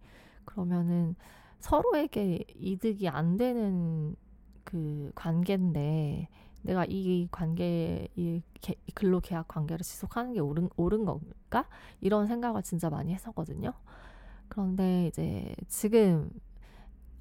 [0.44, 1.14] 그러면은
[1.60, 4.16] 서로에게 이득이 안 되는
[4.64, 6.28] 그 관계인데
[6.62, 8.42] 내가 이 관계 이
[8.94, 11.68] 근로 계약 관계를 지속하는 게 옳은 옳은 건가
[12.00, 13.72] 이런 생각을 진짜 많이 했었거든요.
[14.48, 16.30] 그런데 이제 지금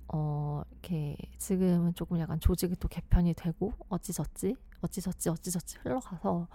[0.07, 6.47] 어, 이렇게 지금은 조금 약간 조직이 또 개편이 되고 어찌저찌 어찌저찌 어찌저찌 흘러가서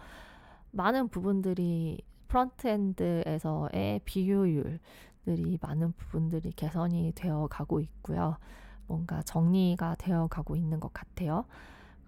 [0.71, 4.79] 많은 부분들이 프런트엔드에서의 비효율
[5.25, 8.37] 들이 많은 부분들이 개선이 되어 가고 있고요.
[8.87, 11.45] 뭔가 정리가 되어 가고 있는 것 같아요.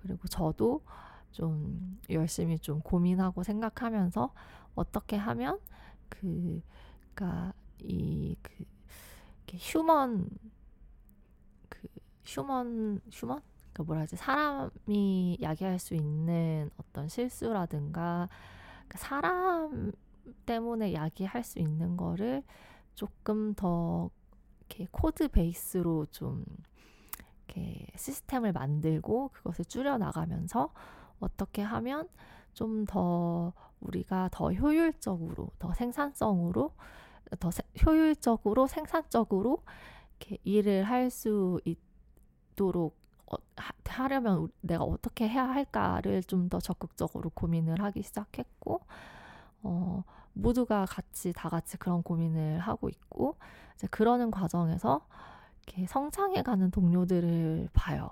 [0.03, 0.83] 그리고 저도
[1.31, 4.33] 좀 열심히 좀 고민하고 생각하면서
[4.75, 5.61] 어떻게 하면
[6.09, 6.63] 그,
[7.15, 8.65] 그니까 이, 그,
[9.53, 10.29] 휴먼
[12.31, 13.41] human human
[13.73, 18.29] 그러니까 뭐라 하지 사람이 야기할 수 있는 어떤 실수라든가
[18.87, 19.93] 그러니까 사람
[20.47, 22.45] 때문에 야기할 수 있는 거를
[22.95, 24.11] 조금 더
[24.69, 26.45] 이렇게 code base로 좀
[27.49, 30.73] 이렇게 시스템을 만들고 그것을 줄여 나가면서
[31.21, 32.09] 어떻게 하면
[32.55, 36.73] 좀 더 우리가 더 효율적으로 더 생산성으로
[37.39, 39.63] 더 세, 효율적으로 생산적으로
[40.19, 47.31] 이렇게 일을 할 수 있도록 어, 하, 려면 내가 어떻게 해야 할까를 좀 더 적극적으로
[47.31, 48.81] 고민을 하기 시작했고
[49.63, 50.03] 어,
[50.33, 53.37] 모두가 같이 다 같이 그런 고민을 하고 있고
[53.75, 55.07] 이제 그러는 과정에서
[55.67, 58.11] 이렇게 성장해 가는 동료들을 봐요.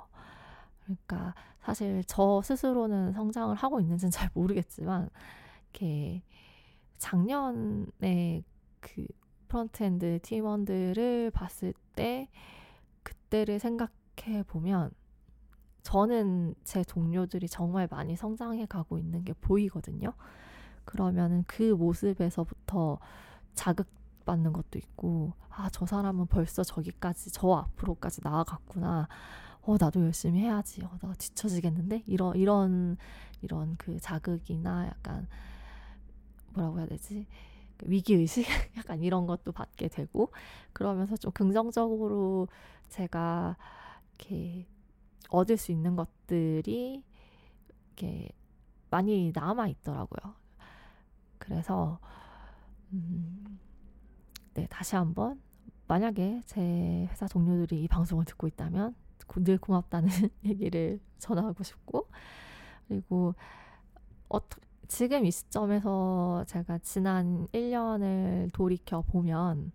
[0.83, 5.09] 그러니까 사실 저 스스로는 성장을 하고 있는지는 잘 모르겠지만
[5.73, 6.23] 이렇게
[6.97, 8.43] 작년에
[8.81, 9.07] 그
[9.49, 12.29] frontend 팀원들을 봤을 때
[13.03, 14.91] 그때를 생각 생각해 보면
[15.83, 20.13] 저는 제 동료들이 정말 많이 성장해 가고 있는 게 보이거든요.
[20.89, 22.99] 그러면은 그 모습에서부터
[23.53, 29.07] 자극받는 것도 있고, 아, 저 사람은 벌써 저기까지, 저 앞으로까지 나아갔구나.
[29.61, 30.83] 어, 나도 열심히 해야지.
[30.83, 32.05] 어, 나 뒤처지겠는데?
[32.07, 32.97] 이런, 이런,
[33.43, 35.29] 이런 그 자극이나 약간,
[36.55, 37.27] 뭐라고 해야 되지?
[37.77, 38.47] 그 위기의식?
[38.79, 40.33] 약간 이런 것도 받게 되고,
[40.73, 42.49] 그러면서 좀 긍정적으로
[42.89, 43.59] 제가
[44.17, 44.67] 이렇게
[45.29, 47.05] 얻을 수 있는 것들이
[47.89, 48.31] 이렇게
[48.89, 50.48] 많이 남아 있더라고요.
[51.49, 51.99] 그래서
[52.93, 53.59] 음,
[54.55, 55.41] 네 다시 한번
[55.87, 58.95] 만약에 제 회사 동료들이 이 방송을 듣고 있다면
[59.37, 60.09] 늘 고맙다는
[60.45, 62.09] 얘기를 전하고 싶고
[62.87, 63.35] 그리고
[64.29, 69.73] 어떠, 지금 이 시점에서 제가 지난 1년을 돌이켜 보면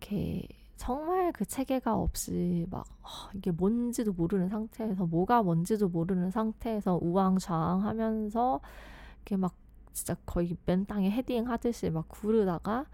[0.00, 6.98] 이렇게 정말 그 체계가 없이 막 어, 이게 뭔지도 모르는 상태에서 뭐가 뭔지도 모르는 상태에서
[7.00, 8.60] 우왕좌왕하면서
[9.22, 9.54] 이렇게 막
[9.92, 12.86] 진짜 거의 맨 땅에 헤딩 하듯이 막 구르다가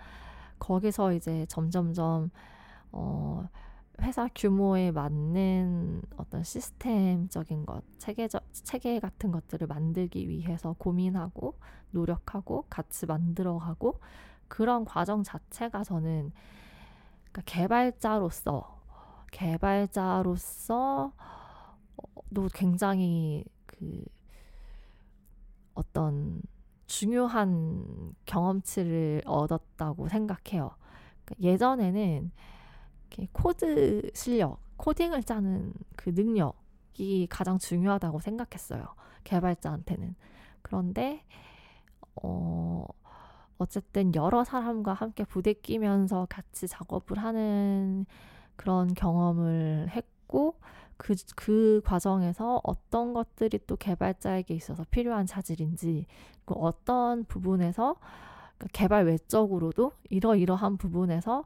[0.59, 2.31] 거기서 이제 점점점
[2.93, 3.49] 어
[4.01, 11.59] 회사 규모에 맞는 어떤 시스템적인 것, 체계적 체계 같은 것들을 만들기 위해서 고민하고
[11.91, 14.01] 노력하고 같이 만들어가고
[14.47, 16.33] 그런 과정 자체가 저는
[17.33, 18.79] 그러니까 개발자로서
[19.33, 21.13] 개발자로서
[22.35, 24.05] 도 굉장히 그
[25.79, 26.43] 어떤
[26.87, 30.73] 중요한 경험치를 얻었다고 생각해요.
[31.25, 32.33] 그러니까 예전에는
[33.33, 38.87] 코드 실력, 코딩을 짜는 그 능력이 가장 중요하다고 생각했어요.
[39.23, 40.17] 개발자한테는.
[40.63, 41.25] 그런데
[42.23, 42.85] 어
[43.59, 48.07] 어쨌든 여러 사람과 함께 부대끼면서 같이 작업을 하는
[48.57, 50.59] 그런 경험을 했고
[50.99, 56.07] 그, 그 과정에서 어떤 것들이 또 개발자에게 있어서 필요한 자질인지
[56.45, 57.97] 그 어떤 부분에서
[58.59, 61.45] 그러니까 개발 외적으로도 이러이러한 부분에서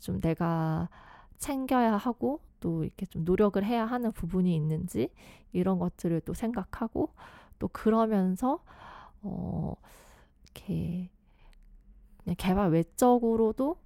[0.00, 0.88] 좀 내가
[1.36, 5.12] 챙겨야 하고 또 이렇게 좀 노력을 해야 하는 부분이 있는지
[5.52, 7.10] 이런 것들을 또 생각하고
[7.58, 8.60] 또 그러면서
[9.22, 9.74] 어
[10.44, 11.10] 이렇게
[12.38, 13.76] 개발 외적으로도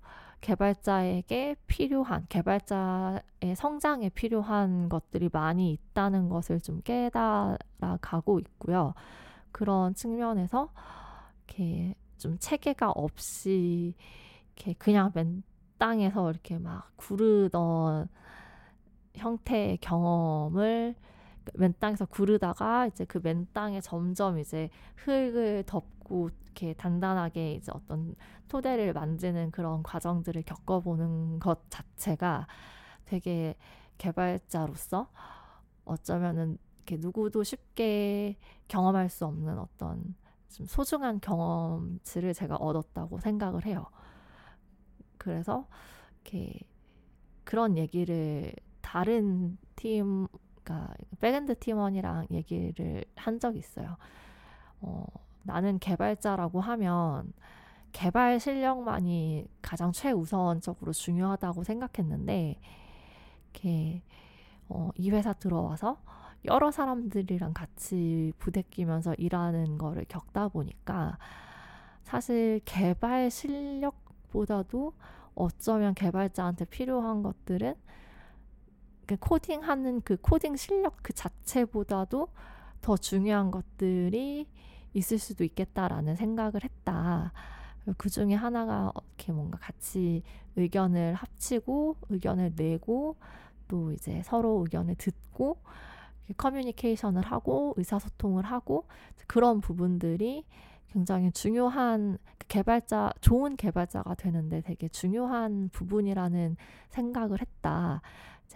[0.41, 8.95] 개발자에게 필요한 개발자의 성장에 필요한 것들이 많이 있다는 것을 좀 깨달아 가고 있고요.
[9.53, 10.71] 그런 측면에서
[11.47, 13.95] 이렇게 좀 체계가 없이
[14.57, 15.43] 이렇게 그냥 맨
[15.79, 18.09] 땅에서 이렇게 막 구르던
[19.15, 20.95] 형태의 경험을
[21.55, 28.15] 맨 땅에서 구르다가 이제 그 맨 땅에 점점 이제 흙을 덮고 이렇게 단단하게 이제 어떤
[28.49, 32.47] 토대를 만드는 그런 과정들을 겪어보는 것 자체가
[33.07, 33.57] 되게
[33.99, 35.09] 개발자로서
[35.85, 38.37] 어쩌면은 이렇게 누구도 쉽게
[38.69, 40.15] 경험할 수 없는 어떤
[40.49, 43.87] 좀 소중한 경험치를 제가 얻었다고 생각을 해요.
[45.19, 45.67] 그래서
[46.23, 46.61] 이렇게
[47.45, 50.29] 그런 얘기를 다른 팀,
[50.71, 53.97] 그러니까 backend 팀원이랑 얘기를 한 적이 있어요.
[54.81, 55.05] 어,
[55.43, 57.33] 나는 개발자라고 하면
[57.93, 62.61] 개발 실력만이 가장 최우선적으로 중요하다고 생각했는데
[63.53, 64.03] 이렇게
[64.69, 65.99] 어, 이 회사 들어와서
[66.45, 71.19] 여러 사람들이랑 같이 부대끼면서 일하는 거를 겪다 보니까
[72.05, 74.93] 사실 개발 실력보다도
[75.35, 77.91] 어쩌면 개발자한테 필요한 것들은 그
[79.17, 82.29] 코딩하는 그 코딩 실력 그 자체보다도
[82.81, 84.47] 더 중요한 것들이
[84.95, 87.33] 있을 수도 있겠다라는 생각을 했다.
[87.97, 90.23] 그 중에 하나가 이렇게 뭔가 같이
[90.57, 93.17] 의견을 합치고 의견을 내고
[93.69, 95.59] 또 이제 서로 의견을 듣고
[96.37, 98.87] 커뮤니케이션을 하고 의사소통을 하고
[99.27, 100.45] 그런 부분들이
[100.89, 106.57] 굉장히 중요한 그 개발자 좋은 개발자가 되는데 되게 중요한 부분이라는
[106.89, 108.03] 생각을 했다.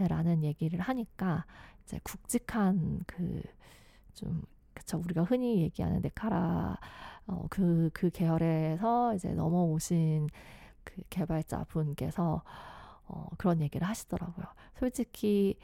[0.03, 1.45] 라는 얘기를 하니까
[1.85, 4.43] 이제 굵직한 그좀
[4.75, 6.79] 그쵸 우리가 흔히 얘기하는 네카라
[7.27, 10.29] 어, 그, 그 계열에서 이제 넘어오신
[10.83, 12.43] 그 개발자 분께서
[13.07, 14.47] 어, 그런 얘기를 하시더라고요.
[14.79, 15.59] 솔직히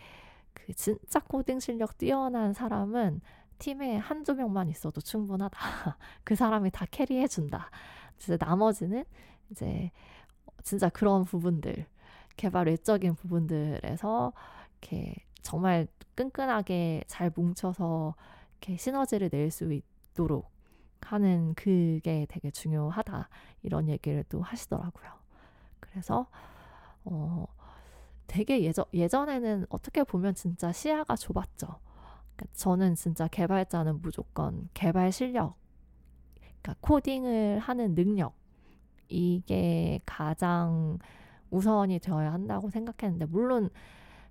[0.55, 3.20] 그 진짜 코딩 실력 뛰어난 사람은
[3.59, 5.59] 팀에 한두 명만 있어도 충분하다.
[6.24, 7.70] 그 사람이 다 캐리해준다.
[8.16, 9.05] 이제 나머지는
[9.51, 9.91] 이제
[10.62, 11.87] 진짜 그런 부분들,
[12.41, 14.32] 개발 외적인 부분들에서
[14.80, 18.14] 이렇게 정말 끈끈하게 잘 뭉쳐서
[18.53, 20.51] 이렇게 시너지를 낼 수 있도록
[21.03, 23.28] 하는 그게 되게 중요하다
[23.62, 25.11] 이런 얘기를 또 하시더라고요.
[25.80, 26.28] 그래서
[27.05, 27.45] 어
[28.26, 31.66] 되게 예전 예전에는 어떻게 보면 진짜 시야가 좁았죠.
[32.36, 35.57] 그러니까 저는 진짜 개발자는 무조건 개발 실력,
[36.62, 38.34] 그러니까 코딩을 하는 능력
[39.09, 40.99] 이게 가장
[41.51, 43.71] 우선이 되어야 한다고 생각했는데 물론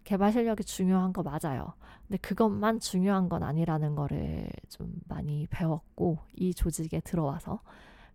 [0.04, 1.74] 개발 실력이 중요한 거 맞아요.
[2.08, 7.62] 근데 그것만 중요한 건 아니라는 거를 좀 많이 배웠고 이 조직에 들어와서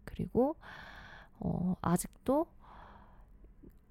[0.05, 0.57] 그리고
[1.39, 2.47] 어, 아직도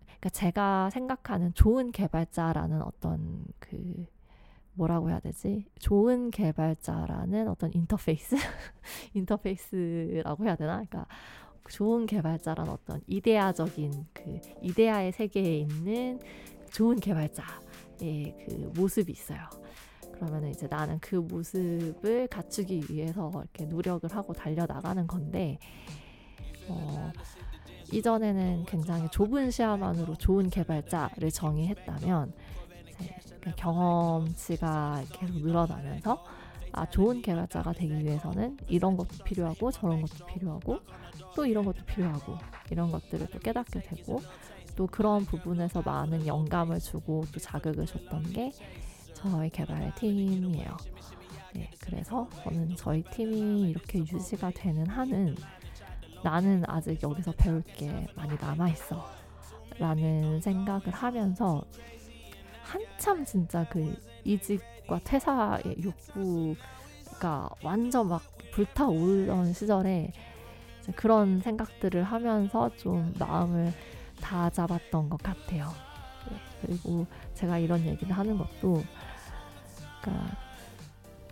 [0.06, 4.06] 그러니까 제가 생각하는 좋은 개발자라는 어떤 그
[4.74, 5.66] 뭐라고 해야 되지?
[5.80, 8.36] 좋은 개발자라는 어떤 인터페이스?
[9.14, 10.74] 인터페이스라고 해야 되나?
[10.74, 11.06] 그러니까
[11.70, 16.20] 좋은 개발자란 어떤 이데아적인 그 이데아의 세계에 있는
[16.72, 17.44] 좋은 개발자.
[18.02, 19.40] 예, 그 모습이 있어요.
[20.14, 25.60] 그러면 이제 나는 그 모습을 갖추기 위해서 이렇게 노력을 하고 달려 나가는 건데,
[26.68, 27.12] 어,
[27.92, 32.34] 이전에는 굉장히 좁은 시야만으로 좋은 개발자를 정의했다면,
[33.42, 36.24] 그 경험치가 계속 늘어나면서,
[36.74, 40.80] 아, 좋은 개발자가 되기 위해서는 이런 것도 필요하고, 저런 것도 필요하고,
[41.36, 42.38] 또 이런 것도 필요하고,
[42.70, 44.22] 이런 것들을 또 깨닫게 되고,
[44.76, 48.52] 또 그런 부분에서 많은 영감을 주고 또 자극을 줬던 게
[49.14, 50.78] 저희 개발 팀이에요.
[51.54, 55.36] 네, 그래서 저는 저희 팀이 이렇게 유지가 되는 한은
[56.24, 59.24] 나는 아직 여기서 배울 게 많이 남아있어.
[59.78, 61.64] 라는 생각을 하면서
[62.64, 68.22] 한참 진짜 그 이직 과 퇴사의 욕구가 완전 막
[68.52, 70.12] 불타오르던 시절에
[70.96, 73.74] 그런 생각들을 하면서 좀 마음을
[74.22, 75.72] 다 잡았던 것 같아요.
[76.30, 78.84] 네, 그리고 제가 이런 얘기를 하는 것도
[80.02, 80.36] 그러니까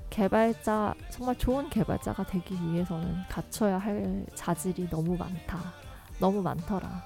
[0.09, 5.73] 개발자 정말 좋은 개발자가 되기 위해서는 갖춰야 할 자질이 너무 많다.
[6.19, 7.03] 너무 많더라.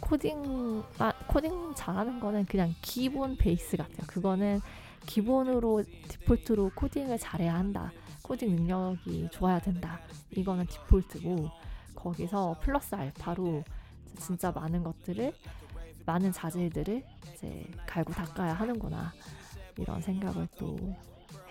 [0.00, 4.06] 코딩 아, 코딩 잘하는 거는 그냥 기본 베이스 같아요.
[4.06, 4.60] 그거는
[5.06, 7.92] 기본으로 디폴트로 코딩을 잘해야 한다.
[8.22, 10.00] 코딩 능력이 좋아야 된다.
[10.30, 11.50] 이거는 디폴트고
[11.94, 13.64] 거기서 플러스 알파로
[14.18, 15.32] 진짜 많은 것들을
[16.06, 19.12] 많은 자질들을 이제 갈고 닦아야 하는구나
[19.78, 20.76] 이런 생각을 또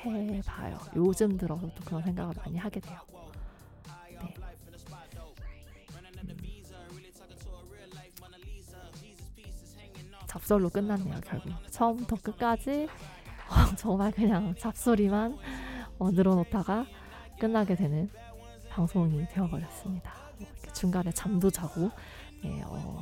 [0.06, 0.80] 해봐요.
[0.96, 3.00] 요즘 들어서 또 그런 생각을 많이 하게 돼요.
[4.22, 4.34] 네.
[4.38, 4.54] 음.
[10.28, 13.13] 잡설로 끝났네요 결국 처음부터 끝까지 어,
[13.78, 15.38] 정말 그냥 잡소리만
[16.00, 16.86] 어, 늘어놓다가
[17.40, 18.10] 끝나게 되는
[18.70, 20.12] 방송이 되어버렸습니다.
[20.74, 21.92] 중간에 잠도 자고
[22.44, 23.02] 예, 어,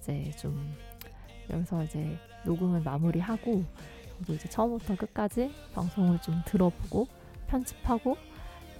[0.00, 0.74] 이제 좀
[1.50, 3.64] 여기서 이제 녹음을 마무리하고
[4.18, 7.06] 저도 이제 처음부터 끝까지 방송을 좀 들어보고
[7.46, 8.16] 편집하고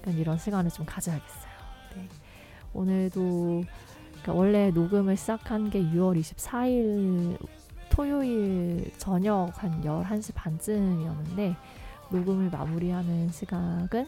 [0.08, 1.52] 이런 시간을 좀 가져야겠어요.
[1.96, 2.08] 네.
[2.72, 3.64] 오늘도
[4.10, 7.38] 그러니까 원래 녹음을 시작한 게 6월 24일
[7.96, 11.56] 토요일 저녁 한 11시 반쯤이었는데
[12.10, 14.06] 녹음을 마무리하는 시각은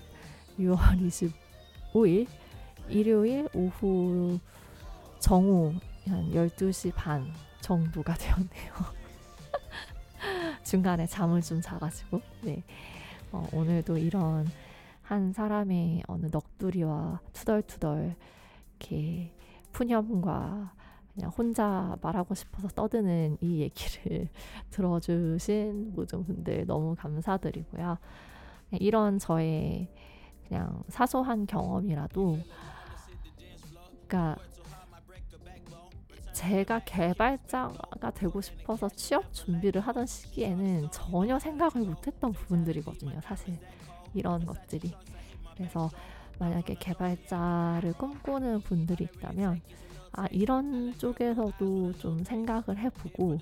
[0.59, 1.33] 6월
[1.95, 2.27] 25일
[2.91, 4.39] 일요일 오후
[5.21, 5.73] 정오
[6.07, 7.33] 한 12시 반
[7.63, 8.73] 정도가 되었네요.
[10.65, 12.63] 중간에 잠을 좀 자가지고 네.
[13.33, 14.47] 어, 오늘도 이런
[15.01, 18.15] 한 사람의 어느 넋두리와 투덜투덜
[18.79, 19.33] 이렇게
[19.73, 20.75] 푸념과
[21.19, 24.29] 그냥 혼자 말하고 싶어서 떠드는 이 얘기를
[24.71, 27.99] 들어주신 모든 분들 너무 감사드리고요.
[28.79, 29.89] 이런 저의
[30.47, 32.39] 그냥 사소한 경험이라도
[34.07, 34.37] 그러니까
[36.33, 43.21] 제가 개발자가 되고 싶어서 취업 준비를 하던 시기에는 전혀 생각을 못했던 부분들이거든요.
[43.23, 43.59] 사실
[44.15, 44.95] 이런 것들이
[45.57, 45.91] 그래서
[46.39, 49.61] 만약에 개발자를 꿈꾸는 분들이 있다면
[50.19, 53.39] 아 이런 쪽에서도 좀 생각을 해보고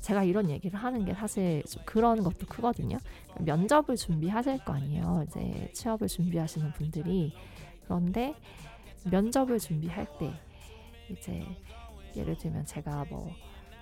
[0.00, 2.98] 제가 이런 얘기를 하는 게 사실 좀 그런 것도 크거든요.
[3.40, 5.24] 면접을 준비하실 거 아니에요.
[5.26, 7.32] 이제 취업을 준비하시는 분들이
[7.84, 8.34] 그런데
[9.10, 10.34] 면접을 준비할 때
[11.08, 11.42] 이제
[12.14, 13.30] 예를 들면 제가 뭐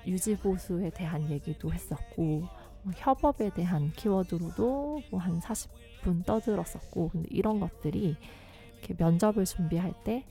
[0.07, 2.45] 유지 보수에 대한 얘기도 했었고
[2.85, 8.17] 뭐 협업에 대한 키워드로도 뭐 한 40분 떠들었었고 근데 이런 것들이
[8.97, 10.25] 면접을 준비할 때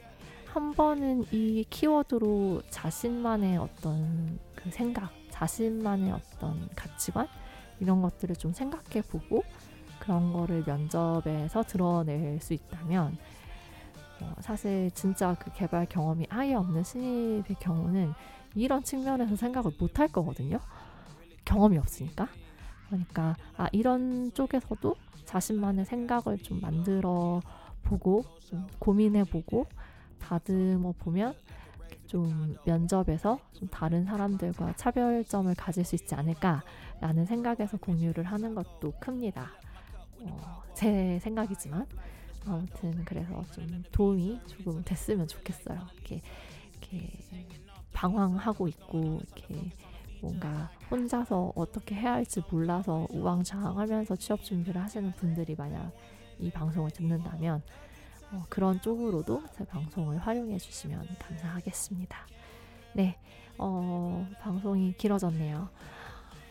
[0.54, 7.28] 한 번은 이 키워드로 자신만의 어떤 그 생각, 자신만의 어떤 가치관
[7.80, 9.44] 이런 것들을 좀 생각해 보고
[10.00, 13.18] 그런 거를 면접에서 드러낼 수 있다면
[14.22, 18.14] 어, 사실 진짜 그 개발 경험이 아예 없는 신입의 경우는
[18.54, 20.60] 이런 측면에서 생각을 못 할 거거든요.
[21.46, 22.28] 경험이 없으니까.
[22.88, 27.40] 그러니까 아 이런 쪽에서도 자신만의 생각을 좀 만들어
[27.84, 29.66] 보고 좀 고민해 보고
[30.22, 31.34] 다듬어 보면
[32.08, 39.52] 좀 면접에서 좀 다른 사람들과 차별점을 가질 수 있지 않을까라는 생각에서 공유를 하는 것도 큽니다.
[40.20, 41.86] 어, 제 생각이지만
[42.46, 45.80] 아무튼 그래서 좀 도움이 조금 됐으면 좋겠어요.
[45.96, 46.22] 이렇게,
[46.72, 47.10] 이렇게
[47.94, 49.72] 방황하고 있고 이렇게
[50.22, 55.92] 뭔가 혼자서 어떻게 해야 할지 몰라서 우왕좌왕하면서 취업 준비를 하시는 분들이 만약
[56.40, 57.62] 이 방송을 듣는다면
[58.32, 62.18] 어, 그런 쪽으로도 제 방송을 활용해 주시면 감사하겠습니다.
[62.94, 63.18] 네,
[63.58, 65.70] 어, 방송이 길어졌네요.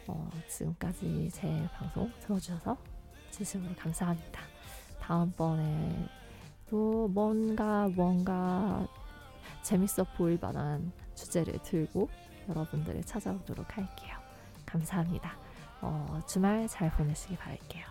[0.06, 2.76] 어, 지금까지 제 방송 들어주셔서
[3.30, 4.42] 진심으로 감사합니다.
[5.00, 6.08] 다음번에도
[7.08, 8.86] 뭔가 뭔가
[9.62, 12.08] 재밌어 보일 만한 주제를 들고
[12.48, 14.16] 여러분들을 찾아오도록 할게요.
[14.66, 15.36] 감사합니다.
[15.80, 17.84] 어, 주말 잘 보내시기 바랄게요.